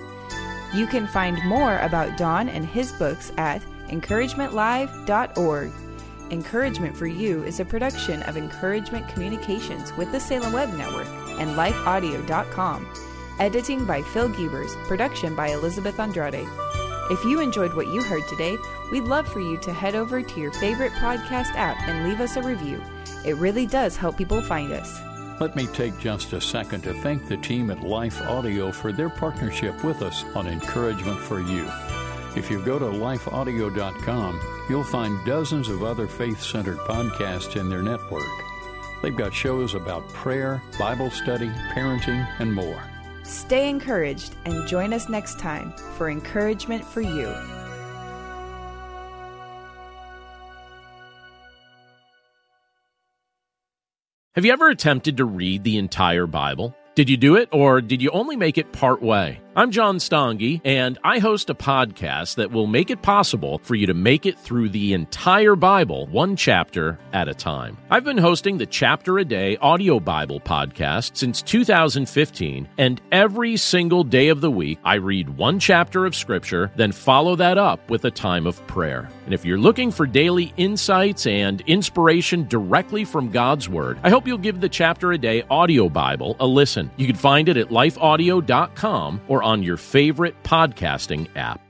You 0.75 0.87
can 0.87 1.07
find 1.07 1.43
more 1.45 1.79
about 1.79 2.19
Don 2.19 2.49
and 2.49 2.67
his 2.67 2.93
books 2.93 3.33
at 3.37 3.63
encouragementlive.org. 3.89 5.73
Encouragement 6.31 6.97
for 6.97 7.07
You 7.07 7.45
is 7.45 7.61
a 7.61 7.65
production 7.65 8.23
of 8.25 8.37
Encouragement 8.37 9.09
Communications 9.09 9.93
with 9.97 10.11
the 10.11 10.21
Salem 10.21 10.53
Web 10.53 10.73
Network 10.75 11.07
and 11.39 11.51
lifeaudio.com. 11.51 12.89
Editing 13.39 13.85
by 13.85 14.03
Phil 14.03 14.29
Giebers, 14.31 14.75
production 14.87 15.35
by 15.35 15.49
Elizabeth 15.49 15.99
Andrade. 15.99 16.47
If 17.11 17.23
you 17.25 17.41
enjoyed 17.41 17.75
what 17.75 17.89
you 17.89 18.03
heard 18.03 18.27
today, 18.29 18.57
we'd 18.91 19.05
love 19.05 19.29
for 19.29 19.41
you 19.41 19.59
to 19.59 19.73
head 19.75 19.95
over 19.95 20.23
to 20.23 20.41
your 20.41 20.53
favorite 20.53 20.93
podcast 20.93 21.55
app 21.55 21.77
and 21.87 22.09
leave 22.09 22.21
us 22.21 22.37
a 22.37 22.43
review. 22.43 22.83
It 23.27 23.37
really 23.37 23.67
does 23.67 23.97
help 23.97 24.17
people 24.17 24.41
find 24.41 24.73
us. 24.73 25.01
Let 25.39 25.55
me 25.55 25.67
take 25.67 25.99
just 25.99 26.33
a 26.33 26.41
second 26.41 26.83
to 26.83 26.95
thank 27.03 27.29
the 27.29 27.37
team 27.37 27.71
at 27.71 27.83
Life 27.83 28.23
Audio 28.23 28.73
for 28.73 28.91
their 28.91 29.11
partnership 29.11 29.85
with 29.85 30.01
us 30.01 30.25
on 30.35 30.47
Encouragement 30.47 31.21
for 31.21 31.41
You. 31.41 31.69
If 32.37 32.51
you 32.51 32.65
go 32.65 32.79
to 32.79 32.87
lifeaudio.com, 32.87 34.41
you'll 34.71 34.85
find 34.85 35.27
dozens 35.27 35.69
of 35.69 35.83
other 35.83 36.07
faith 36.07 36.41
centered 36.41 36.79
podcasts 36.79 37.57
in 37.57 37.69
their 37.69 37.83
network. 37.83 38.23
They've 39.03 39.15
got 39.15 39.35
shows 39.35 39.75
about 39.75 40.09
prayer, 40.15 40.63
Bible 40.79 41.11
study, 41.11 41.51
parenting, 41.75 42.27
and 42.39 42.53
more. 42.53 42.83
Stay 43.25 43.69
encouraged 43.69 44.37
and 44.45 44.69
join 44.69 44.93
us 44.93 45.09
next 45.09 45.39
time 45.39 45.73
for 45.97 46.11
Encouragement 46.11 46.85
for 46.85 47.01
You. 47.01 47.35
Have 54.35 54.45
you 54.45 54.53
ever 54.53 54.69
attempted 54.69 55.17
to 55.19 55.25
read 55.25 55.63
the 55.65 55.79
entire 55.79 56.27
Bible? 56.27 56.77
Did 56.95 57.09
you 57.09 57.17
do 57.17 57.37
it, 57.37 57.49
or 57.53 57.81
did 57.81 58.03
you 58.03 58.11
only 58.11 58.37
make 58.37 58.59
it 58.59 58.73
part 58.73 59.01
way? 59.01 59.41
I'm 59.57 59.71
John 59.71 59.99
Stange, 59.99 60.61
and 60.65 60.99
I 61.05 61.21
host 61.21 61.49
a 61.49 61.55
podcast 61.55 62.35
that 62.35 62.51
will 62.51 62.67
make 62.67 62.91
it 62.91 63.03
possible 63.03 63.59
for 63.59 63.77
you 63.77 63.87
to 63.87 63.95
make 63.95 64.27
it 64.27 64.37
through 64.37 64.71
the 64.71 64.95
entire 64.95 65.55
Bible, 65.55 66.09
one 66.09 66.35
chapter 66.35 66.99
at 67.13 67.29
a 67.29 67.35
time. 67.35 67.79
I've 67.89 68.03
been 68.03 68.19
hosting 68.19 68.59
the 68.59 68.67
Chapter 68.67 69.17
a 69.19 69.25
Day 69.25 69.57
audio 69.59 70.01
Bible 70.01 70.41
podcast 70.41 71.17
since 71.17 71.41
2015, 71.41 72.69
and 72.79 73.01
every 73.13 73.57
single 73.57 74.03
day 74.03 74.27
of 74.27 74.41
the 74.41 74.51
week, 74.51 74.81
I 74.85 74.95
read 74.97 75.29
one 75.29 75.61
chapter 75.61 76.05
of 76.05 76.17
Scripture, 76.17 76.73
then 76.75 76.91
follow 76.91 77.37
that 77.37 77.57
up 77.57 77.89
with 77.89 78.05
a 78.07 78.11
time 78.11 78.49
of 78.49 78.67
prayer. 78.67 79.09
And 79.25 79.33
if 79.33 79.45
you're 79.45 79.59
looking 79.59 79.91
for 79.91 80.07
daily 80.07 80.53
insights 80.57 81.27
and 81.27 81.61
inspiration 81.63 82.47
directly 82.49 83.05
from 83.05 83.31
God's 83.31 83.69
Word, 83.69 83.99
I 84.03 84.11
hope 84.11 84.27
you'll 84.27 84.39
give 84.39 84.61
the 84.61 84.69
Chapter 84.69 85.13
a 85.13 85.19
Day 85.19 85.45
audio 85.51 85.89
Bible 85.89 86.37
a 86.41 86.47
listen. 86.47 86.91
You 86.97 87.07
can 87.07 87.17
find 87.17 87.49
it 87.49 87.57
at 87.57 87.69
lifeaudio.com 87.69 89.21
or 89.29 89.43
on 89.43 89.63
your 89.63 89.77
favorite 89.77 90.43
podcasting 90.43 91.29
app. 91.37 91.64